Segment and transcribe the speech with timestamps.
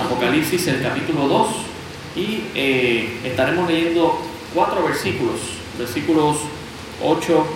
[0.00, 1.48] Apocalipsis el capítulo 2
[2.16, 4.18] y eh, estaremos leyendo
[4.52, 5.40] cuatro versículos,
[5.78, 6.38] versículos
[7.02, 7.46] 8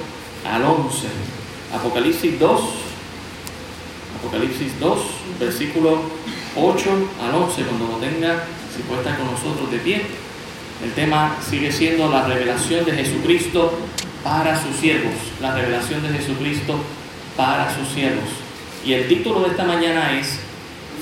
[0.45, 1.06] al 11.
[1.74, 2.61] Apocalipsis 2,
[4.21, 4.98] Apocalipsis 2,
[5.40, 6.01] versículo
[6.56, 6.90] 8
[7.22, 8.45] al 11, cuando lo tenga,
[8.75, 10.02] si puede estar con nosotros de pie.
[10.84, 13.73] El tema sigue siendo la revelación de Jesucristo
[14.23, 16.77] para sus siervos, la revelación de Jesucristo
[17.36, 18.29] para sus siervos.
[18.84, 20.39] Y el título de esta mañana es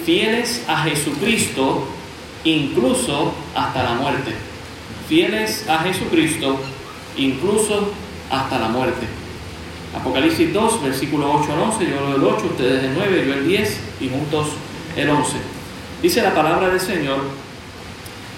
[0.06, 1.84] Fieles a Jesucristo
[2.44, 4.30] incluso hasta la muerte.
[5.08, 6.60] Fieles a Jesucristo
[7.16, 7.90] incluso
[8.30, 9.04] hasta la muerte.
[9.98, 13.80] Apocalipsis 2, versículo 8 al 11, yo el 8, ustedes el 9, yo el 10
[14.00, 14.46] y juntos
[14.96, 15.38] el 11.
[16.00, 17.22] Dice la palabra del Señor,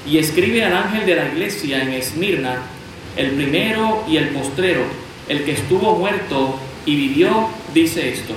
[0.07, 2.63] y escribe al ángel de la iglesia en Esmirna,
[3.15, 4.85] el primero y el postrero,
[5.29, 8.33] el que estuvo muerto y vivió, dice esto.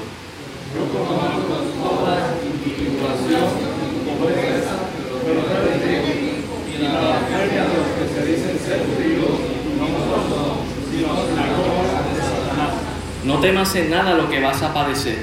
[13.23, 15.17] No temas en nada lo que vas a padecer.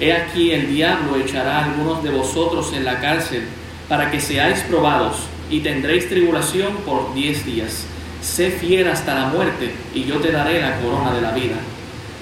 [0.00, 3.44] He aquí el diablo echará a algunos de vosotros en la cárcel
[3.88, 5.16] para que seáis probados
[5.50, 7.84] y tendréis tribulación por diez días.
[8.20, 11.56] Sé fiel hasta la muerte y yo te daré la corona de la vida.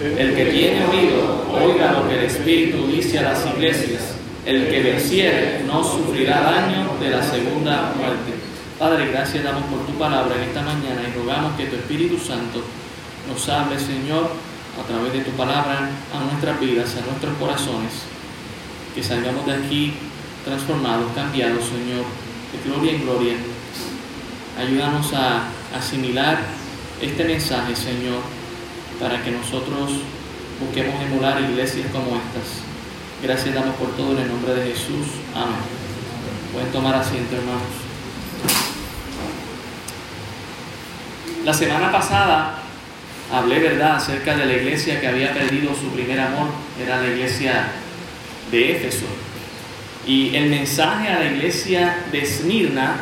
[0.00, 4.14] El que tiene oído, oiga lo que el Espíritu dice a las iglesias.
[4.44, 8.32] El que venciere no sufrirá daño de la segunda muerte.
[8.78, 12.62] Padre, gracias damos por tu palabra en esta mañana y rogamos que tu Espíritu Santo
[13.26, 14.30] nos hable, Señor,
[14.78, 17.92] a través de tu palabra a nuestras vidas, a nuestros corazones.
[18.94, 19.94] Que salgamos de aquí
[20.44, 22.04] transformados, cambiados, Señor,
[22.52, 23.34] de gloria en gloria.
[24.58, 26.38] Ayúdanos a asimilar
[27.00, 28.20] este mensaje, Señor,
[29.00, 29.90] para que nosotros
[30.60, 32.64] busquemos emular iglesias como estas.
[33.22, 35.06] Gracias damos por todo en el nombre de Jesús.
[35.34, 35.60] Amén.
[36.52, 37.62] Pueden tomar asiento, hermanos.
[41.44, 42.65] La semana pasada
[43.32, 46.48] hablé, ¿verdad?, acerca de la iglesia que había perdido su primer amor.
[46.82, 47.68] Era la iglesia
[48.50, 49.06] de Éfeso.
[50.06, 52.98] Y el mensaje a la iglesia de Esmirna,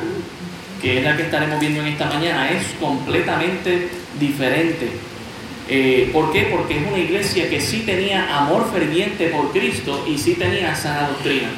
[0.80, 3.88] que es la que estaremos viendo en esta mañana, es completamente
[4.18, 4.88] diferente.
[5.68, 6.48] Eh, ¿Por qué?
[6.50, 11.08] Porque es una iglesia que sí tenía amor ferviente por Cristo y sí tenía sana
[11.08, 11.48] doctrina.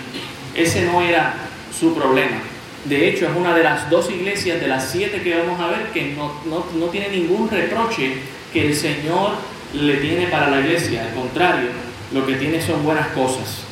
[0.55, 1.35] Ese no era
[1.79, 2.39] su problema.
[2.85, 5.91] De hecho, es una de las dos iglesias de las siete que vamos a ver
[5.93, 8.15] que no, no tiene ningún reproche
[8.57, 9.33] que el Señor
[9.75, 11.03] le tiene para la iglesia.
[11.03, 11.69] Al contrario,
[12.15, 13.65] lo que tiene son buenas cosas.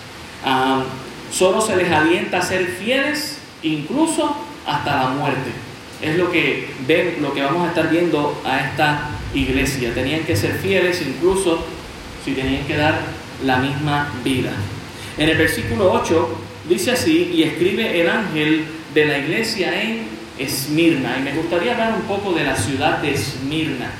[1.32, 4.36] Solo se les alienta a ser fieles, incluso
[4.66, 5.50] hasta la muerte.
[6.02, 9.94] Es lo que, ven, lo que vamos a estar viendo a esta iglesia.
[9.94, 11.64] Tenían que ser fieles, incluso
[12.22, 13.00] si tenían que dar
[13.42, 14.52] la misma vida.
[15.16, 16.28] En el versículo 8
[16.68, 20.08] dice así, y escribe el ángel de la iglesia en
[20.38, 21.16] Esmirna.
[21.18, 23.90] Y me gustaría hablar un poco de la ciudad de Esmirna.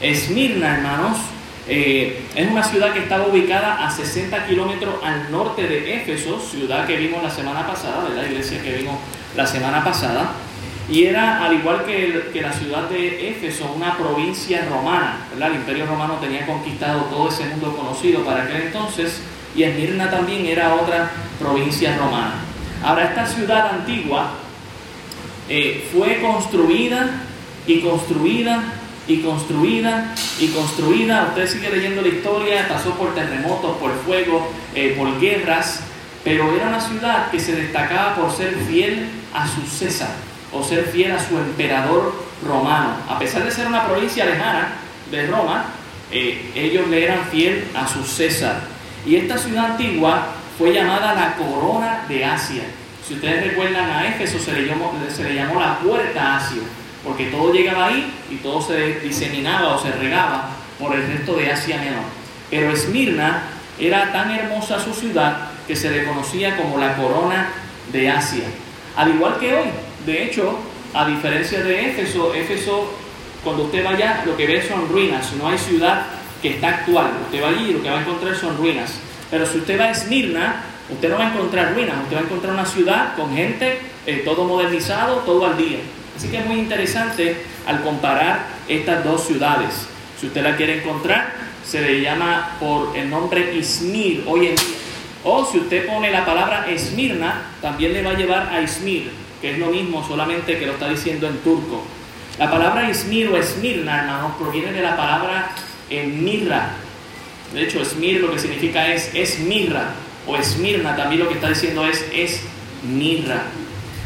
[0.00, 1.18] Esmirna, hermanos,
[1.66, 6.86] eh, es una ciudad que estaba ubicada a 60 kilómetros al norte de Éfeso, ciudad
[6.86, 8.96] que vimos la semana pasada, de la iglesia que vimos
[9.36, 10.32] la semana pasada.
[10.88, 15.26] Y era, al igual que, la ciudad de Éfeso, una provincia romana.
[15.30, 15.50] ¿verdad?
[15.50, 19.20] El imperio romano tenía conquistado todo ese mundo conocido para aquel entonces.
[19.54, 22.34] Y Esmirna también era otra provincia romana.
[22.82, 24.30] Ahora, esta ciudad antigua
[25.48, 27.22] eh, fue construida
[27.66, 28.77] y construida
[29.08, 31.28] y construida y construida.
[31.28, 35.80] Usted sigue leyendo la historia, pasó por terremotos, por fuego, eh, por guerras,
[36.22, 40.10] pero era una ciudad que se destacaba por ser fiel a su César
[40.52, 42.14] o ser fiel a su emperador
[42.46, 42.96] romano.
[43.08, 44.74] A pesar de ser una provincia lejana
[45.10, 45.64] de Roma,
[46.10, 48.60] eh, ellos le eran fiel a su César.
[49.06, 52.62] Y esta ciudad antigua fue llamada la corona de Asia.
[53.06, 56.60] Si ustedes recuerdan a Éfeso se le llamó, se le llamó la puerta Asia
[57.04, 61.50] porque todo llegaba ahí y todo se diseminaba o se regaba por el resto de
[61.50, 62.04] Asia Menor.
[62.50, 63.42] Pero Esmirna
[63.78, 67.50] era tan hermosa su ciudad que se le conocía como la corona
[67.92, 68.44] de Asia.
[68.96, 69.66] Al igual que hoy,
[70.06, 70.58] de hecho,
[70.94, 72.92] a diferencia de Éfeso, Éfeso,
[73.44, 76.06] cuando usted va allá, lo que ve son ruinas, no hay ciudad
[76.42, 77.10] que está actual.
[77.26, 78.94] Usted va allí y lo que va a encontrar son ruinas.
[79.30, 82.24] Pero si usted va a Esmirna, usted no va a encontrar ruinas, usted va a
[82.24, 85.78] encontrar una ciudad con gente, eh, todo modernizado, todo al día.
[86.18, 89.86] Así que es muy interesante al comparar estas dos ciudades.
[90.20, 91.32] Si usted la quiere encontrar,
[91.64, 94.64] se le llama por el nombre Izmir hoy en día.
[95.22, 99.52] O si usted pone la palabra Esmirna, también le va a llevar a Izmir, que
[99.52, 101.84] es lo mismo, solamente que lo está diciendo en turco.
[102.36, 105.50] La palabra Izmir o Esmirna, hermanos, proviene de la palabra
[105.90, 106.70] mirra.
[107.54, 109.92] De hecho, Esmir lo que significa es, es mirra,
[110.26, 112.40] o Esmirna también lo que está diciendo es, es
[112.82, 113.44] mirra.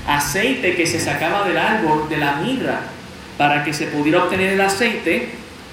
[0.07, 2.81] Aceite que se sacaba del árbol de la mirra.
[3.39, 5.31] Para que se pudiera obtener el aceite,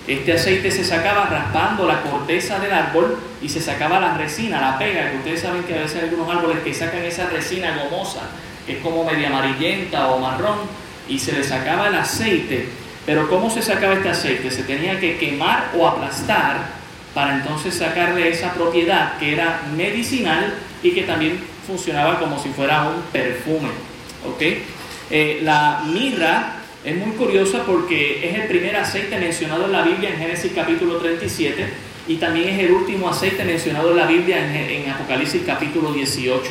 [0.07, 4.77] este aceite se sacaba raspando la corteza del árbol y se sacaba la resina, la
[4.79, 8.21] pega, que ustedes saben que a veces hay algunos árboles que sacan esa resina gomosa,
[8.65, 10.57] que es como media amarillenta o marrón,
[11.07, 12.69] y se le sacaba el aceite.
[13.05, 14.51] Pero ¿cómo se sacaba este aceite?
[14.51, 16.57] Se tenía que quemar o aplastar
[17.13, 22.89] para entonces sacarle esa propiedad que era medicinal y que también funcionaba como si fuera
[22.89, 23.88] un perfume.
[24.29, 24.41] ¿Ok?
[25.11, 30.11] Eh, la mirra es muy curiosa porque es el primer aceite mencionado en la Biblia
[30.11, 31.67] en Génesis capítulo 37
[32.07, 36.49] y también es el último aceite mencionado en la Biblia en, Apocalipsis capítulo 18.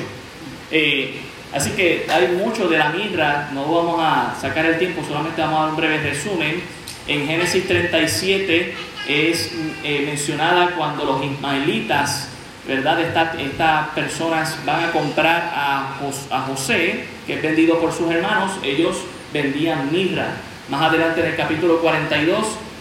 [0.71, 1.21] Eh,
[1.53, 5.59] así que hay mucho de la mirra, no vamos a sacar el tiempo, solamente vamos
[5.59, 6.63] a dar un breve resumen.
[7.07, 8.75] En Génesis 37
[9.09, 9.53] es
[9.83, 12.29] eh, mencionada cuando los ismaelitas,
[12.67, 13.01] ¿verdad?
[13.01, 18.97] Estas personas van a comprar a José, que es vendido por sus hermanos, ellos
[19.35, 20.29] vendían mirra.
[20.71, 22.39] Más adelante en el capítulo 42,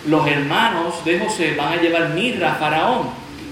[0.07, 3.09] los hermanos de José van a llevar mirra a Faraón.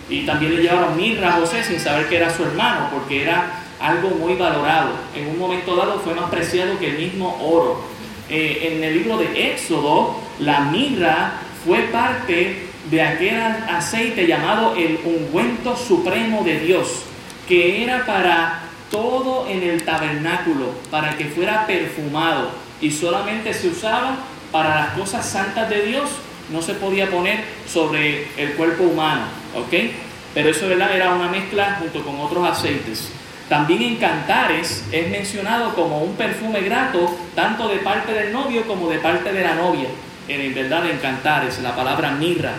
[0.10, 3.62] Y también le llevaron mirra a José sin saber que era su hermano, porque era
[3.82, 4.92] algo muy valorado.
[5.14, 7.82] En un momento dado fue más preciado que el mismo oro.
[8.30, 11.34] Eh, en el libro de Éxodo, la mirra
[11.66, 13.38] fue parte de aquel
[13.70, 17.04] aceite llamado el ungüento supremo de Dios,
[17.50, 18.65] que era para
[18.96, 22.50] todo en el tabernáculo, para que fuera perfumado
[22.80, 24.16] y solamente se usaba
[24.54, 26.10] para las cosas santas de Dios,
[26.50, 29.92] no se podía poner sobre el cuerpo humano, ¿ok?
[30.34, 30.96] Pero eso ¿verdad?
[30.96, 33.10] era una mezcla junto con otros aceites.
[33.50, 38.90] También en Cantares es mencionado como un perfume grato, tanto de parte del novio como
[38.90, 39.90] de parte de la novia.
[40.30, 42.54] En verdad en Cantares, la palabra mirra.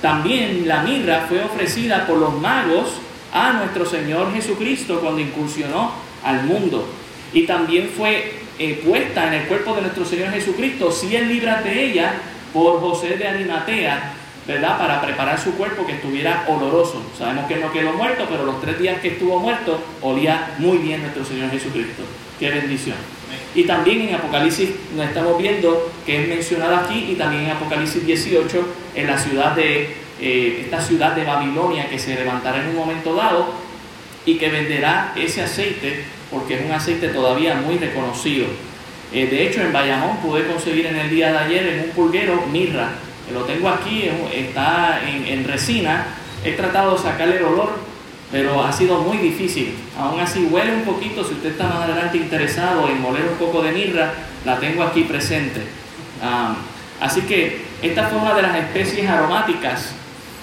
[0.00, 2.94] También la mirra fue ofrecida por los magos
[3.32, 5.92] a nuestro Señor Jesucristo cuando incursionó
[6.22, 6.86] al mundo.
[7.32, 11.84] Y también fue eh, puesta en el cuerpo de nuestro Señor Jesucristo, 100 libras de
[11.84, 12.14] ella,
[12.52, 14.12] por José de Arimatea,
[14.46, 14.78] ¿verdad?
[14.78, 17.02] Para preparar su cuerpo que estuviera oloroso.
[17.16, 21.00] Sabemos que no quedó muerto, pero los tres días que estuvo muerto olía muy bien
[21.00, 22.02] nuestro Señor Jesucristo.
[22.38, 22.96] Qué bendición.
[23.54, 28.04] Y también en Apocalipsis nos estamos viendo que es mencionado aquí y también en Apocalipsis
[28.04, 32.76] 18 en la ciudad de eh, esta ciudad de Babilonia que se levantará en un
[32.76, 33.52] momento dado
[34.24, 38.46] y que venderá ese aceite porque es un aceite todavía muy reconocido.
[39.12, 42.40] Eh, de hecho, en Bayamón pude conseguir en el día de ayer en un pulguero
[42.52, 42.90] mirra.
[43.34, 46.06] Lo tengo aquí, está en, resina.
[46.44, 47.72] He tratado de sacarle el olor,
[48.30, 49.74] pero ha sido muy difícil.
[49.98, 53.60] Aún así huele un poquito, si usted está más adelante interesado en moler un poco
[53.60, 54.14] de mirra,
[54.44, 55.62] la tengo aquí presente.
[57.00, 59.96] así que esta fue una de las especies aromáticas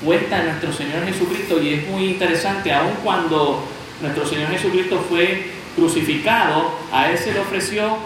[0.03, 3.63] puestas en nuestro Señor Jesucristo y es muy interesante, aun cuando
[4.01, 5.43] nuestro Señor Jesucristo fue
[5.75, 7.97] crucificado, a Él se le ofreció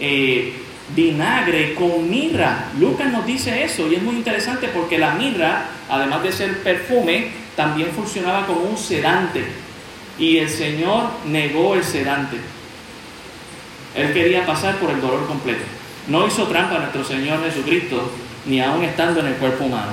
[0.00, 0.54] eh,
[0.94, 2.70] vinagre con mirra.
[2.78, 7.28] Lucas nos dice eso y es muy interesante porque la mirra, además de ser perfume,
[7.56, 9.44] también funcionaba como un sedante.
[10.18, 12.36] Y el Señor negó el sedante.
[13.94, 15.62] Él quería pasar por el dolor completo.
[16.08, 18.10] No hizo trampa a nuestro Señor Jesucristo,
[18.46, 19.92] ni aún estando en el cuerpo humano.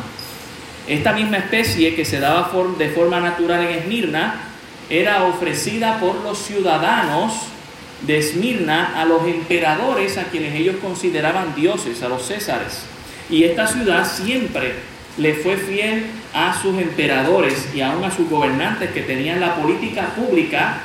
[0.89, 4.41] Esta misma especie que se daba de forma natural en Esmirna
[4.89, 7.31] era ofrecida por los ciudadanos
[8.01, 12.85] de Esmirna a los emperadores a quienes ellos consideraban dioses, a los césares.
[13.29, 14.73] Y esta ciudad siempre
[15.19, 20.07] le fue fiel a sus emperadores y aún a sus gobernantes que tenían la política
[20.15, 20.81] pública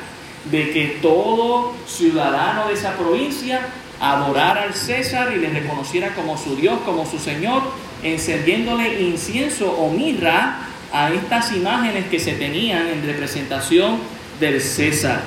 [0.50, 3.60] de que todo ciudadano de esa provincia
[4.00, 7.62] adorara al César y le reconociera como su Dios, como su Señor,
[8.04, 10.58] encendiéndole incienso o mirra
[10.92, 13.98] a estas imágenes que se tenían en representación
[14.38, 15.22] del César.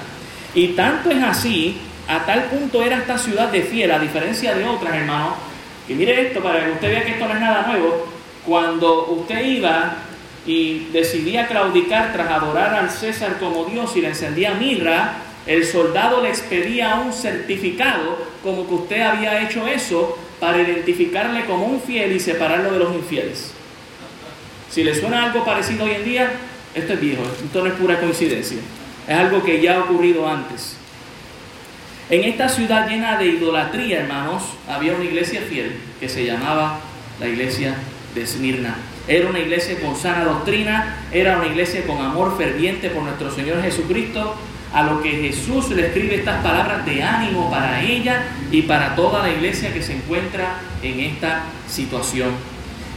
[0.54, 4.64] Y tanto es así, a tal punto era esta ciudad de fiel, a diferencia de
[4.64, 5.34] otras, hermanos,
[5.88, 8.08] que mire esto para que usted vea que esto no es nada nuevo,
[8.46, 9.96] cuando usted iba
[10.46, 15.16] y decidía claudicar tras adorar al César como Dios y le encendía mirra,
[15.46, 21.65] el soldado le expedía un certificado como que usted había hecho eso para identificarle como
[21.65, 23.51] un fiel y separarlo de los infieles.
[24.70, 26.32] Si le suena algo parecido hoy en día,
[26.75, 28.60] esto es viejo, esto no es pura coincidencia,
[29.08, 30.77] es algo que ya ha ocurrido antes.
[32.10, 36.79] En esta ciudad llena de idolatría, hermanos, había una iglesia fiel que se llamaba
[37.20, 37.75] la iglesia
[38.15, 38.75] de Esmirna.
[39.08, 43.62] Era una iglesia con sana doctrina, era una iglesia con amor ferviente por nuestro Señor
[43.62, 44.36] Jesucristo,
[44.74, 49.24] a lo que Jesús le escribe estas palabras de ánimo para ella y para toda
[49.24, 52.30] la iglesia que se encuentra en esta situación.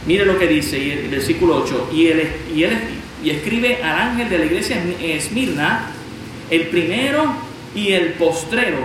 [0.05, 2.77] Mire lo que dice el versículo 8, y, él, y, él,
[3.23, 5.91] y escribe al ángel de la iglesia Esmirna,
[6.49, 7.33] el primero
[7.75, 8.79] y el postrero,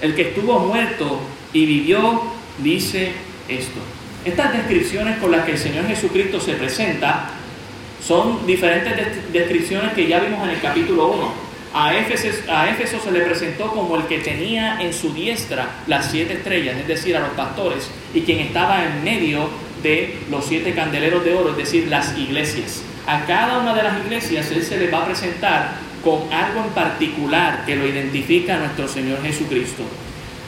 [0.00, 1.20] el que estuvo muerto
[1.52, 2.22] y vivió,
[2.58, 3.12] dice
[3.48, 3.80] esto.
[4.24, 7.30] Estas descripciones con las que el Señor Jesucristo se presenta
[8.02, 11.43] son diferentes descripciones que ya vimos en el capítulo 1.
[11.76, 16.76] A Éfeso, se le presentó como el que tenía en su diestra las siete estrellas,
[16.76, 19.48] es decir, a los pastores, y quien estaba en medio
[19.82, 22.84] de los siete candeleros de oro, es decir, las iglesias.
[23.08, 25.72] A cada una de las iglesias Él se le va a presentar
[26.04, 29.82] con algo en particular que lo identifica a nuestro Señor Jesucristo.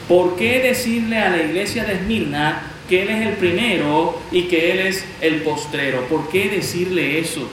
[0.07, 4.71] ¿Por qué decirle a la iglesia de Esmirna que Él es el primero y que
[4.71, 6.05] Él es el postrero?
[6.07, 7.49] ¿Por qué decirle eso?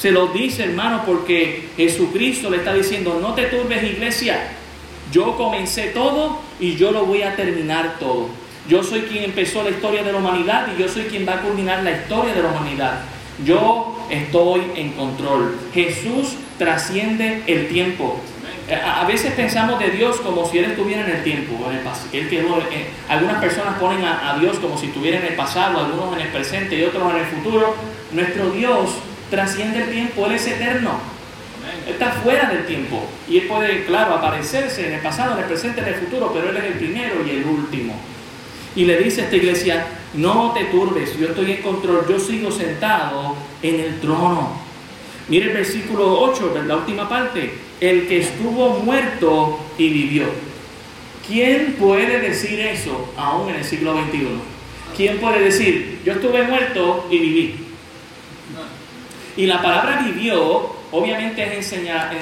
[0.00, 4.52] Se lo dice, hermano, porque Jesucristo le está diciendo, no te turbes, iglesia.
[5.10, 8.28] Yo comencé todo y yo lo voy a terminar todo.
[8.68, 11.40] Yo soy quien empezó la historia de la humanidad y yo soy quien va a
[11.40, 13.00] culminar la historia de la humanidad.
[13.44, 15.58] Yo estoy en control.
[15.74, 18.20] Jesús trasciende el tiempo.
[18.84, 22.46] A veces pensamos de Dios como si Él estuviera en el tiempo, en el Él
[22.70, 26.20] eh, algunas personas ponen a, a, Dios como si estuviera en el pasado, algunos en
[26.20, 27.74] el presente y otros en el futuro.
[28.12, 28.90] Nuestro Dios
[29.30, 30.98] trasciende el tiempo, Él es eterno.
[31.86, 35.44] Él está fuera del tiempo y Él puede, claro, aparecerse en el pasado, en el
[35.44, 37.94] presente, en el futuro, pero Él es el primero y el último.
[38.76, 42.50] Y le dice a esta iglesia, no te turbes, yo estoy en control, yo sigo
[42.50, 44.52] sentado en el trono.
[45.28, 50.24] Mire el versículo 8, la última parte, el que estuvo muerto y vivió.
[51.26, 54.28] ¿Quién puede decir eso aún en el siglo XXI?
[54.96, 57.67] ¿Quién puede decir, yo estuve muerto y viví?
[59.38, 62.12] Y la palabra vivió, obviamente es enseñar,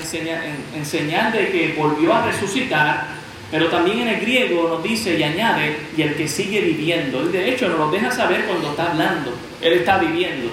[0.75, 3.07] enseñar, de que volvió a resucitar,
[3.51, 7.21] pero también en el griego nos dice y añade, y el que sigue viviendo.
[7.21, 9.33] Él de hecho nos lo deja saber cuando está hablando.
[9.63, 10.51] Él está viviendo.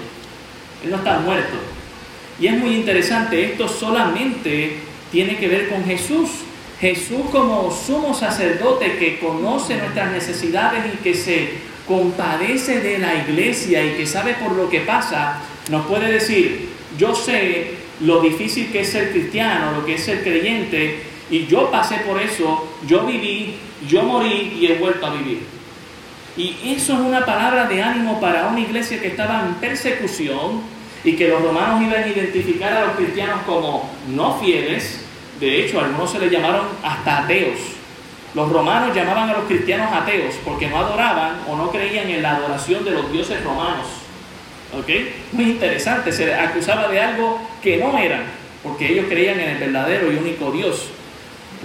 [0.82, 1.58] Él no está muerto.
[2.40, 4.78] Y es muy interesante, esto solamente
[5.12, 6.30] tiene que ver con Jesús.
[6.80, 11.50] Jesús como sumo sacerdote que conoce nuestras necesidades y que se
[11.86, 16.68] compadece de la iglesia y que sabe por lo que pasa, nos puede decir,
[16.98, 21.70] yo sé lo difícil que es ser cristiano, lo que es ser creyente, y yo
[21.70, 23.56] pasé por eso, yo viví,
[23.88, 25.42] yo morí y he vuelto a vivir.
[26.36, 30.62] Y eso es una palabra de ánimo para una iglesia que estaba en persecución
[31.04, 35.04] y que los romanos iban a identificar a los cristianos como no fieles.
[35.38, 37.58] De hecho, algunos se les llamaron hasta ateos.
[38.34, 42.36] Los romanos llamaban a los cristianos ateos porque no adoraban o no creían en la
[42.36, 43.86] adoración de los dioses romanos.
[44.78, 44.88] ¿Ok?
[45.32, 48.24] Muy interesante, se acusaba de algo que no eran,
[48.62, 50.88] porque ellos creían en el verdadero y único Dios.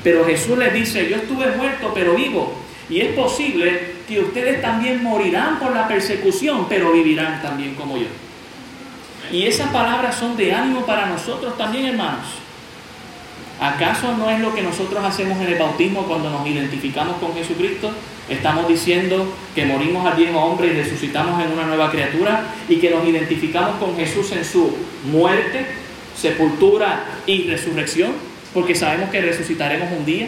[0.04, 2.54] Pero Jesús les dice, yo estuve muerto pero vivo.
[2.90, 8.08] Y es posible que ustedes también morirán por la persecución, pero vivirán también como yo.
[9.32, 12.26] Y esas palabras son de ánimo para nosotros también, hermanos.
[13.62, 17.92] ¿Acaso no es lo que nosotros hacemos en el bautismo cuando nos identificamos con Jesucristo?
[18.30, 22.92] Estamos diciendo que morimos al viejo hombre y resucitamos en una nueva criatura y que
[22.92, 24.78] nos identificamos con Jesús en su
[25.12, 25.66] muerte,
[26.16, 28.12] sepultura y resurrección,
[28.54, 30.28] porque sabemos que resucitaremos un día.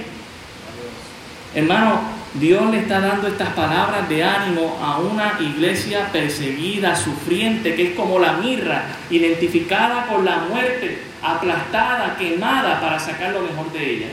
[1.54, 2.02] Hermano,
[2.34, 7.96] Dios le está dando estas palabras de ánimo a una iglesia perseguida, sufriente, que es
[7.96, 14.08] como la mirra, identificada con la muerte, aplastada, quemada para sacar lo mejor de ella.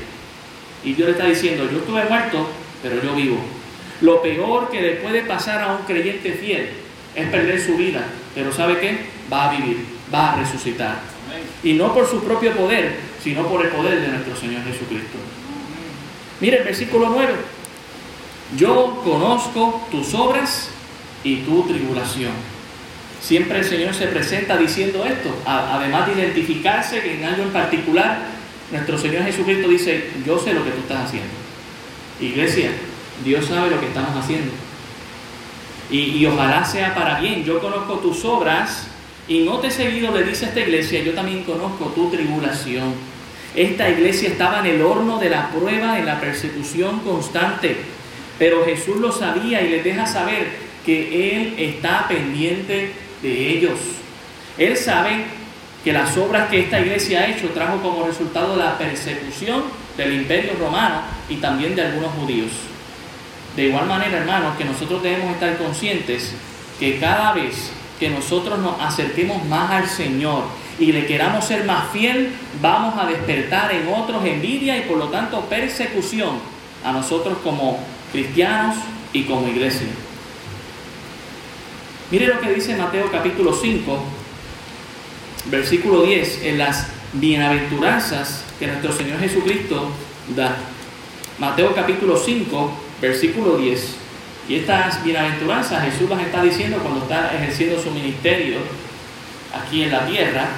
[0.85, 2.51] Y Dios le está diciendo, yo estuve muerto,
[2.83, 3.58] pero yo vivo.
[4.01, 6.69] Lo peor que le puede pasar a un creyente fiel
[7.15, 8.99] es perder su vida, pero ¿sabe qué?
[9.33, 11.01] Va a vivir, va a resucitar.
[11.63, 15.19] Y no por su propio poder, sino por el poder de nuestro Señor Jesucristo.
[16.41, 17.35] Mire el versículo 9.
[18.57, 20.71] Yo conozco tus obras
[21.25, 22.33] y tu tribulación.
[23.21, 28.23] Siempre el Señor se presenta diciendo esto, además de identificarse en algo en particular,
[28.71, 31.29] nuestro Señor Jesucristo dice, yo sé lo que tú estás haciendo.
[32.21, 32.71] Iglesia,
[33.25, 34.53] Dios sabe lo que estamos haciendo.
[35.91, 37.45] Y, ojalá sea para bien.
[37.45, 38.89] Yo conozco tus obras
[39.27, 42.95] y no te he seguido, le dice esta iglesia, yo también conozco tu tribulación.
[43.55, 47.77] Esta iglesia estaba en el horno de la prueba, en la persecución constante.
[48.39, 50.49] Pero Jesús lo sabía y les deja saber
[50.85, 53.79] que Él está pendiente de ellos.
[54.59, 55.25] Él sabe
[55.83, 59.63] que las obras que esta iglesia ha hecho trajo como resultado la persecución
[59.97, 62.51] del imperio romano y también de algunos judíos.
[63.59, 66.33] De igual manera, hermanos, que nosotros debemos estar conscientes
[66.79, 70.45] que cada vez que nosotros nos acerquemos más al Señor
[70.79, 72.31] y le queramos ser más fiel,
[72.63, 76.39] vamos a despertar en otros envidia y por lo tanto persecución
[76.85, 77.81] a nosotros como
[78.13, 78.77] cristianos
[79.13, 79.89] y como iglesia.
[82.13, 83.99] Mire lo que dice Mateo capítulo 5,
[85.47, 89.91] versículo 10, en las bienaventuranzas que nuestro Señor Jesucristo
[90.37, 90.55] da.
[91.41, 93.95] Mateo capítulo 5, versículo 10.
[94.49, 98.59] Y estas bienaventuranzas Jesús las está diciendo cuando está ejerciendo su ministerio
[99.55, 100.49] aquí en la tierra,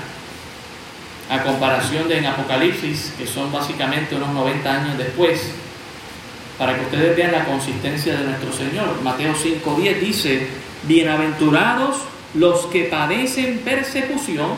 [1.29, 5.53] a comparación de en Apocalipsis, que son básicamente unos 90 años después,
[6.59, 9.01] para que ustedes vean la consistencia de nuestro Señor.
[9.03, 10.47] Mateo 5.10 dice,
[10.85, 11.99] bienaventurados
[12.35, 14.51] los que padecen persecución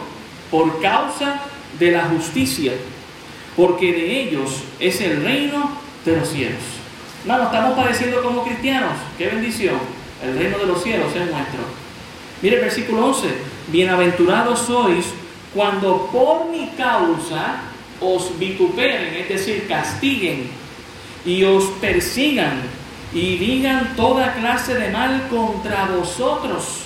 [0.50, 1.40] por causa
[1.78, 2.72] de la justicia,
[3.56, 6.81] porque de ellos es el reino de los cielos.
[7.24, 8.92] No, estamos padeciendo como cristianos.
[9.16, 9.76] Qué bendición.
[10.24, 11.60] El reino de los cielos es nuestro.
[12.42, 13.28] Mire el versículo 11.
[13.68, 15.06] Bienaventurados sois
[15.54, 17.60] cuando por mi causa
[18.00, 20.50] os vituperen, es decir, castiguen
[21.24, 22.62] y os persigan
[23.14, 26.80] y digan toda clase de mal contra vosotros,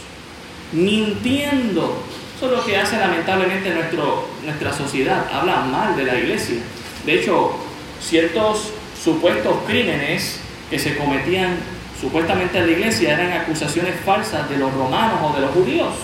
[0.73, 2.03] mintiendo.
[2.37, 5.27] Eso es lo que hace lamentablemente nuestro, nuestra sociedad.
[5.33, 6.59] Habla mal de la iglesia.
[7.07, 7.53] De hecho,
[8.01, 8.73] ciertos
[9.07, 11.59] supuestos crímenes que se cometían
[12.01, 15.95] supuestamente en la iglesia eran acusaciones falsas de los romanos o de los judíos.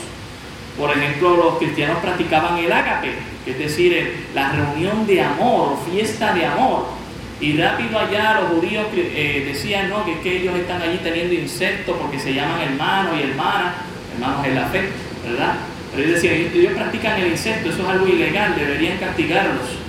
[0.78, 3.10] Por ejemplo, los cristianos practicaban el ágape,
[3.44, 6.86] es decir, la reunión de amor, fiesta de amor.
[7.40, 10.04] Y rápido allá los judíos eh, decían ¿no?
[10.04, 13.74] que, que ellos están allí teniendo insectos porque se llaman hermanos y hermanas,
[14.14, 14.88] hermanos en la fe,
[15.28, 15.54] ¿verdad?
[15.90, 19.81] Pero ellos decían, ellos practican el insecto, eso es algo ilegal, deberían castigarlos.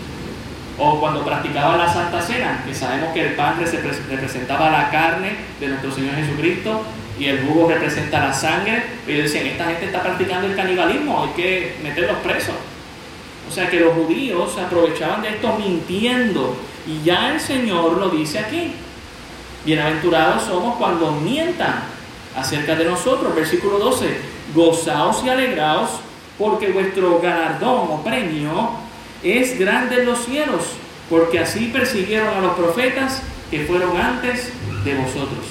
[0.77, 3.56] O cuando practicaban la Santa Cena, que sabemos que el pan
[4.10, 6.82] representaba la carne de nuestro Señor Jesucristo
[7.20, 8.84] y el jugo representa la sangre.
[9.08, 12.56] Ellos decían, esta gente está practicando el canibalismo, hay que meterlos presos.
[13.48, 16.56] O sea que los judíos aprovechaban de esto mintiendo.
[16.88, 18.74] Y ya el Señor lo dice aquí.
[19.65, 21.84] Bienaventurados somos cuando mientan
[22.36, 23.36] acerca de nosotros.
[23.36, 24.18] Versículo 12.
[24.56, 25.89] Gozaos y alegraos
[26.38, 28.72] porque vuestro galardón o premio
[29.24, 30.63] es grande en los cielos,
[31.10, 34.50] porque así persiguieron a los profetas que fueron antes
[34.84, 35.46] de vosotros.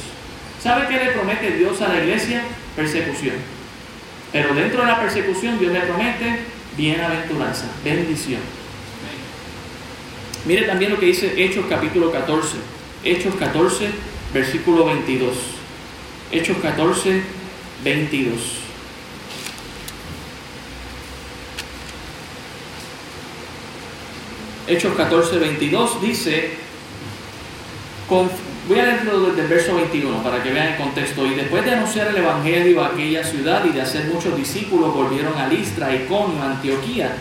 [0.63, 2.43] ¿Sabe qué le promete Dios a la iglesia?
[2.77, 3.37] Persecución.
[4.33, 6.41] Pero dentro de la persecución Dios le promete
[6.77, 8.41] bienaventuranza, bendición.
[10.45, 12.57] Mire también lo que dice Hechos capítulo 14.
[13.05, 13.91] Hechos 14,
[14.33, 15.35] versículo 22.
[16.33, 17.23] Hechos 14,
[17.85, 18.62] 22.
[24.69, 26.51] Hechos 14, 22 dice,
[28.69, 31.27] Voy a leerlo desde el verso 21 para que vean el contexto.
[31.27, 35.37] Y después de anunciar el Evangelio a aquella ciudad y de hacer muchos discípulos, volvieron
[35.37, 37.13] a Listra, Iconio, Antioquía,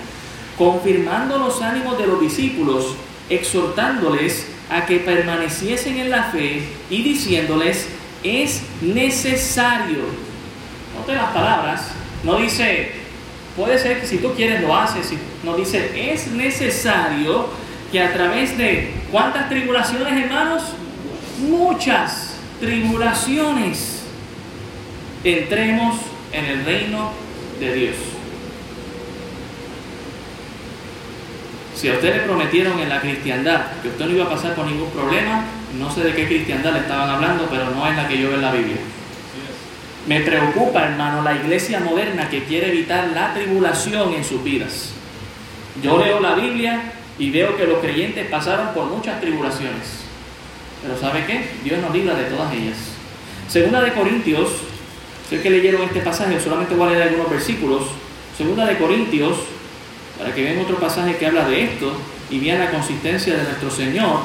[0.57, 2.95] confirmando los ánimos de los discípulos,
[3.29, 7.87] exhortándoles a que permaneciesen en la fe y diciéndoles,
[8.23, 9.99] es necesario.
[10.95, 11.87] Note las palabras,
[12.23, 12.91] no dice,
[13.55, 17.47] puede ser que si tú quieres lo haces, no dice, es necesario
[17.91, 20.63] que a través de cuántas tribulaciones, hermanos,
[21.39, 24.03] muchas tribulaciones,
[25.23, 25.97] entremos
[26.31, 27.11] en el reino
[27.59, 27.95] de Dios.
[31.75, 34.67] Si a usted le prometieron en la cristiandad que usted no iba a pasar por
[34.67, 35.45] ningún problema,
[35.79, 38.35] no sé de qué cristiandad le estaban hablando, pero no es la que yo veo
[38.35, 38.77] en la Biblia.
[40.07, 44.91] Me preocupa, hermano, la iglesia moderna que quiere evitar la tribulación en sus vidas.
[45.81, 50.01] Yo leo la Biblia y veo que los creyentes pasaron por muchas tribulaciones.
[50.81, 51.45] Pero ¿sabe qué?
[51.63, 52.77] Dios nos libra de todas ellas.
[53.47, 54.49] Segunda de Corintios,
[55.29, 57.83] sé que leyeron este pasaje, solamente voy a leer algunos versículos.
[58.37, 59.37] Segunda de Corintios,
[60.17, 61.93] para que vean otro pasaje que habla de esto
[62.29, 64.21] y vean la consistencia de nuestro Señor.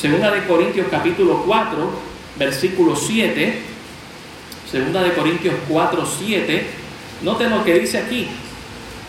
[0.00, 1.90] Segunda de Corintios capítulo 4,
[2.38, 3.62] versículo 7.
[4.70, 6.66] Segunda de Corintios 4, 7.
[7.22, 8.28] Noten lo que dice aquí.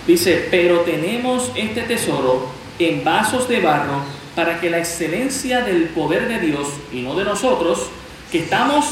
[0.08, 2.48] Dice, pero tenemos este tesoro
[2.80, 4.02] en vasos de barro
[4.36, 7.90] para que la excelencia del poder de Dios y no de nosotros,
[8.32, 8.86] que estamos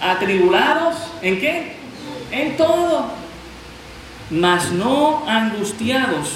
[0.00, 1.72] atribulados en qué?
[2.30, 3.06] En todo,
[4.30, 6.28] mas no angustiados,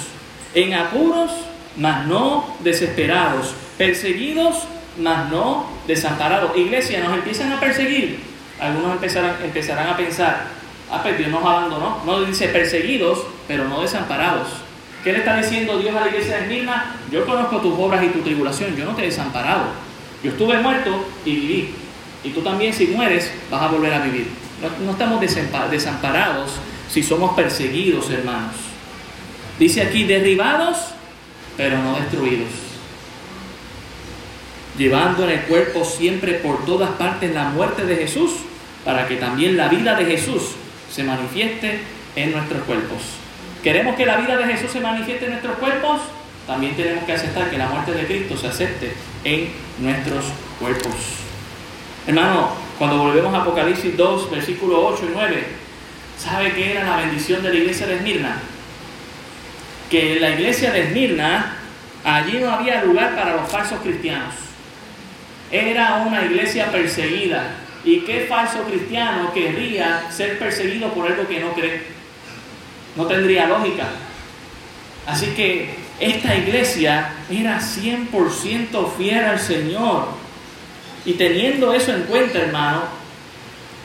[0.55, 1.31] en apuros,
[1.77, 4.63] mas no desesperados, perseguidos,
[4.99, 6.55] mas no desamparados.
[6.57, 8.19] Iglesia, nos empiezan a perseguir.
[8.59, 10.47] Algunos empezarán, empezarán a pensar,
[10.91, 12.01] ah, pues Dios nos abandonó.
[12.05, 14.47] No dice perseguidos, pero no desamparados.
[15.03, 16.95] ¿Qué le está diciendo Dios a la iglesia de Mirna?
[17.11, 19.65] Yo conozco tus obras y tu tribulación, yo no te he desamparado.
[20.23, 21.75] Yo estuve muerto y viví.
[22.23, 24.27] Y tú también si mueres vas a volver a vivir.
[24.83, 25.21] No, estamos
[25.69, 26.53] desamparados
[26.89, 28.55] si somos perseguidos, hermanos.
[29.59, 30.77] Dice aquí, derribados,
[31.55, 32.49] pero no destruidos.
[34.77, 38.31] Llevando en el cuerpo siempre por todas partes la muerte de Jesús,
[38.83, 40.55] para que también la vida de Jesús
[40.95, 41.79] se manifieste
[42.15, 43.01] en nuestros cuerpos.
[43.61, 45.99] ¿Queremos que la vida de Jesús se manifieste en nuestros cuerpos?
[46.47, 48.93] También tenemos que aceptar que la muerte de Cristo se acepte
[49.25, 50.23] en nuestros
[50.57, 50.93] cuerpos.
[52.07, 55.47] Hermano, cuando volvemos a Apocalipsis 2, versículos 8 y 9,
[56.17, 58.37] ¿sabe qué era la bendición de la iglesia de Esmirna?
[59.89, 61.57] Que en la iglesia de Esmirna,
[62.05, 64.33] allí no había lugar para los falsos cristianos.
[65.51, 67.64] Era una iglesia perseguida.
[67.85, 71.83] ¿Y qué falso cristiano querría ser perseguido por algo que no cree?
[72.95, 73.85] No tendría lógica.
[75.05, 80.07] Así que esta iglesia era 100% fiel al Señor.
[81.05, 82.81] Y teniendo eso en cuenta, hermano,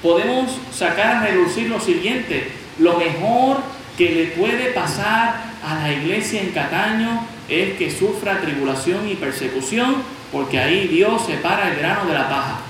[0.03, 2.51] podemos sacar a reducir lo siguiente.
[2.79, 3.59] Lo mejor
[3.99, 9.97] que le puede pasar a la iglesia en Cataño es que sufra tribulación y persecución,
[10.33, 12.70] porque ahí Dios separa el grano de la paja.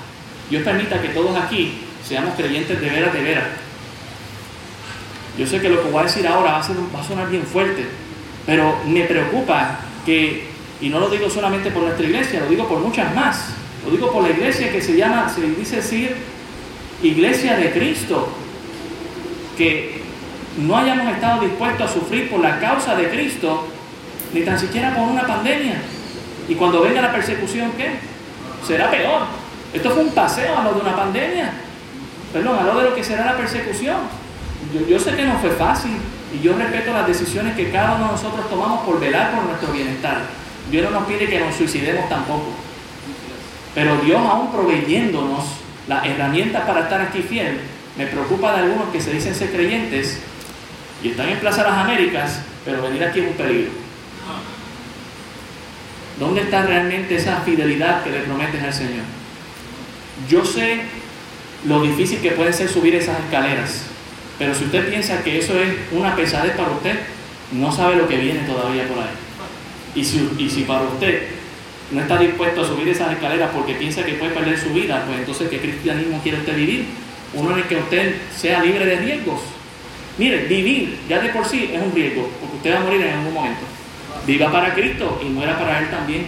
[0.50, 3.44] Dios permita que todos aquí seamos creyentes de veras, de veras.
[5.38, 7.44] Yo sé que lo que voy a decir ahora va a, va a sonar bien
[7.44, 7.86] fuerte,
[8.44, 10.48] pero me preocupa que,
[10.80, 14.12] y no lo digo solamente por nuestra iglesia, lo digo por muchas más, lo digo
[14.12, 16.16] por la iglesia que se llama, se dice decir,
[17.02, 18.28] iglesia de Cristo,
[19.56, 20.02] que
[20.58, 23.68] no hayamos estado dispuestos a sufrir por la causa de Cristo,
[24.34, 25.80] ni tan siquiera por una pandemia.
[26.48, 27.92] Y cuando venga la persecución, ¿qué?
[28.66, 29.22] Será peor.
[29.72, 31.52] Esto fue un paseo a lo de una pandemia.
[32.32, 33.98] Perdón, a lo de lo que será la persecución.
[34.88, 35.92] Yo, sé que no fue fácil,
[36.32, 39.72] y yo respeto las decisiones que cada uno de nosotros tomamos por velar por nuestro
[39.72, 40.22] bienestar.
[40.70, 42.52] Dios no nos pide que nos suicidemos tampoco.
[43.74, 45.44] Pero Dios aún proveyéndonos
[45.88, 47.60] las herramientas para estar aquí fiel,
[47.96, 50.20] me preocupa de algunos que se dicen ser creyentes
[51.02, 53.70] y están en Plaza Las Américas, pero venir aquí es un peligro.
[56.18, 59.19] ¿Dónde está realmente esa fidelidad que le prometes al Señor?
[60.28, 60.80] Yo sé
[61.66, 63.86] lo difícil que puede ser subir esas escaleras.
[64.38, 66.98] Pero si usted piensa que eso es una pesadez para usted,
[67.52, 69.10] no sabe lo que viene todavía por ahí.
[69.94, 71.24] Y si, y si para usted
[71.90, 75.18] no está dispuesto a subir esas escaleras porque piensa que puede perder su vida, pues
[75.18, 76.86] entonces ¿qué cristianismo quiere usted vivir?
[77.34, 79.40] Uno en el que usted sea libre de riesgos.
[80.16, 83.18] Mire, vivir ya de por sí es un riesgo, porque usted va a morir en
[83.18, 83.62] algún momento.
[84.26, 86.26] Viva para Cristo y muera para Él también.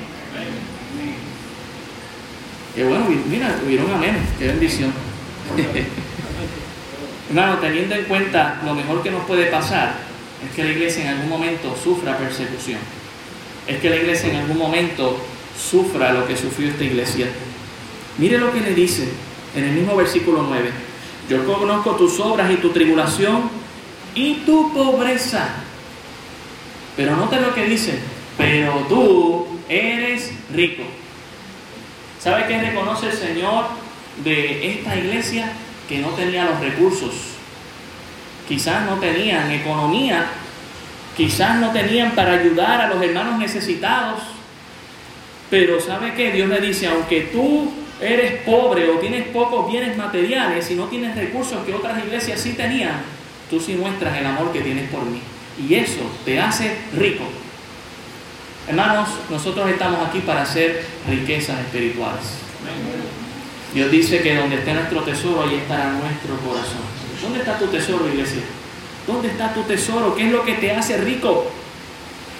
[2.74, 4.92] Qué bueno, mira, tuvieron amén, qué bendición.
[7.28, 9.96] Hermano, teniendo en cuenta lo mejor que nos puede pasar
[10.42, 12.78] es que la iglesia en algún momento sufra persecución.
[13.66, 15.18] Es que la iglesia en algún momento
[15.56, 17.26] sufra lo que sufrió esta iglesia.
[18.16, 19.08] Mire lo que le dice
[19.54, 20.70] en el mismo versículo 9.
[21.28, 23.50] Yo conozco tus obras y tu tribulación
[24.14, 25.48] y tu pobreza.
[26.96, 27.98] Pero note lo que dice.
[28.38, 30.82] Pero tú eres rico.
[32.22, 33.66] ¿Sabe qué reconoce el Señor
[34.22, 35.52] de esta iglesia?
[35.88, 37.12] que no tenía los recursos,
[38.48, 40.26] quizás no tenían economía,
[41.14, 44.22] quizás no tenían para ayudar a los hermanos necesitados,
[45.50, 46.32] pero ¿sabe qué?
[46.32, 51.14] Dios le dice, aunque tú eres pobre o tienes pocos bienes materiales y no tienes
[51.14, 53.02] recursos que otras iglesias sí tenían,
[53.50, 55.20] tú sí muestras el amor que tienes por mí.
[55.68, 57.24] Y eso te hace rico.
[58.68, 62.22] Hermanos, nosotros estamos aquí para hacer riquezas espirituales.
[63.74, 66.82] Dios dice que donde esté nuestro tesoro, ahí estará nuestro corazón.
[67.22, 68.42] ¿Dónde está tu tesoro, iglesia?
[69.06, 70.14] ¿Dónde está tu tesoro?
[70.14, 71.50] ¿Qué es lo que te hace rico?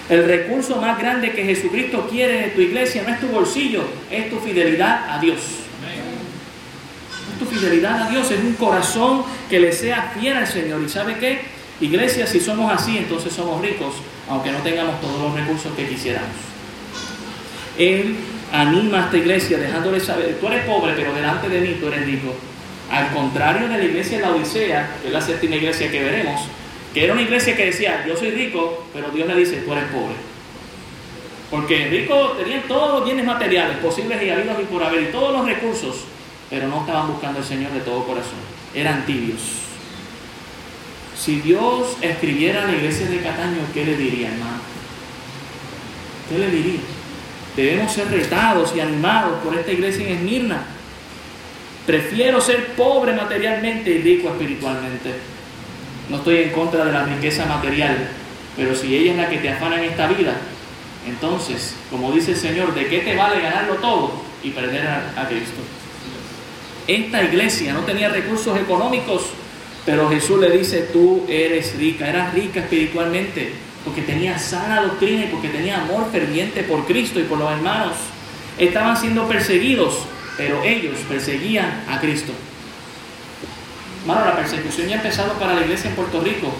[0.09, 4.29] El recurso más grande que Jesucristo quiere de tu iglesia no es tu bolsillo, es
[4.29, 5.39] tu fidelidad a Dios.
[7.31, 10.81] Es tu fidelidad a Dios, es un corazón que le sea fiel al Señor.
[10.81, 11.41] ¿Y sabe qué?
[11.81, 13.95] Iglesia, si somos así, entonces somos ricos,
[14.29, 16.29] aunque no tengamos todos los recursos que quisiéramos.
[17.77, 18.15] Él
[18.51, 22.05] anima a esta iglesia dejándole saber, tú eres pobre, pero delante de mí tú eres
[22.05, 22.33] rico.
[22.91, 26.41] Al contrario de la iglesia de la Odisea, que es la séptima iglesia que veremos,
[26.93, 29.85] que era una iglesia que decía, yo soy rico, pero Dios le dice, tú eres
[29.85, 30.15] pobre.
[31.49, 35.33] Porque rico tenían todos los bienes materiales posibles y habidos y por haber, y todos
[35.33, 36.05] los recursos,
[36.49, 38.39] pero no estaban buscando al Señor de todo corazón.
[38.75, 39.62] Eran tibios.
[41.23, 44.59] Si Dios escribiera a la iglesia de Cataño, ¿qué le diría, hermano?
[46.27, 46.79] ¿Qué le diría?
[47.55, 50.65] Debemos ser retados y animados por esta iglesia en Esmirna.
[51.85, 55.13] Prefiero ser pobre materialmente y rico espiritualmente.
[56.09, 58.09] No estoy en contra de la riqueza material,
[58.57, 60.35] pero si ella es la que te afana en esta vida,
[61.07, 64.11] entonces, como dice el Señor, ¿de qué te vale ganarlo todo
[64.43, 65.61] y perder a, a Cristo?
[66.85, 69.29] Esta iglesia no tenía recursos económicos,
[69.85, 73.51] pero Jesús le dice, tú eres rica, eras rica espiritualmente
[73.83, 77.93] porque tenía sana doctrina y porque tenía amor ferviente por Cristo y por los hermanos.
[78.57, 79.99] Estaban siendo perseguidos,
[80.37, 82.31] pero ellos perseguían a Cristo.
[84.01, 86.53] Hermano, la persecución ya ha empezado para la iglesia en Puerto Rico.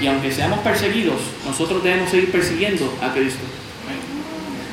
[0.00, 3.44] Y aunque seamos perseguidos, nosotros debemos seguir persiguiendo a Cristo.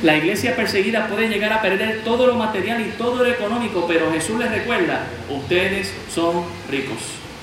[0.02, 4.12] La iglesia perseguida puede llegar a perder todo lo material y todo lo económico, pero
[4.12, 6.98] Jesús les recuerda, ustedes son ricos,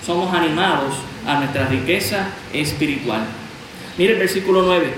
[0.05, 0.93] somos animados
[1.25, 3.25] a nuestra riqueza espiritual.
[3.97, 4.93] Mire el versículo 9.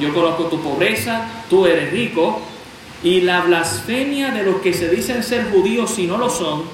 [0.00, 2.42] yo conozco tu pobreza, tú eres rico,
[3.02, 6.64] y la blasfemia de los que se dicen ser judíos si no lo son,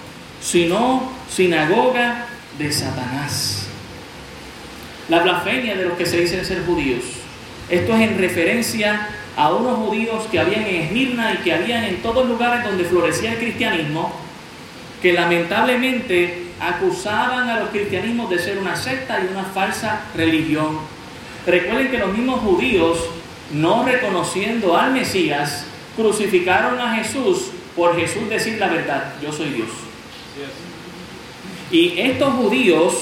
[0.41, 2.27] sino sinagoga
[2.59, 3.67] de Satanás.
[5.09, 7.03] La blasfemia de los que se dicen ser judíos.
[7.69, 12.03] Esto es en referencia a unos judíos que habían en Esmirna y que habían en
[12.03, 14.13] todos lugares donde florecía el cristianismo,
[15.01, 20.79] que lamentablemente acusaban a los cristianismos de ser una secta y una falsa religión.
[21.45, 22.99] Recuerden que los mismos judíos,
[23.53, 25.65] no reconociendo al Mesías,
[25.97, 29.69] crucificaron a Jesús por Jesús decir la verdad, yo soy Dios.
[31.71, 32.95] Y estos judíos,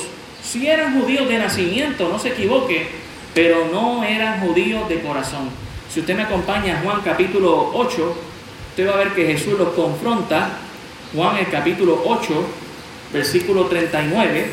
[0.43, 2.89] si eran judíos de nacimiento, no se equivoque,
[3.35, 5.51] pero no eran judíos de corazón.
[5.93, 8.17] Si usted me acompaña a Juan capítulo 8,
[8.71, 10.51] usted va a ver que Jesús los confronta.
[11.15, 12.47] Juan el capítulo 8,
[13.13, 14.47] versículo 39.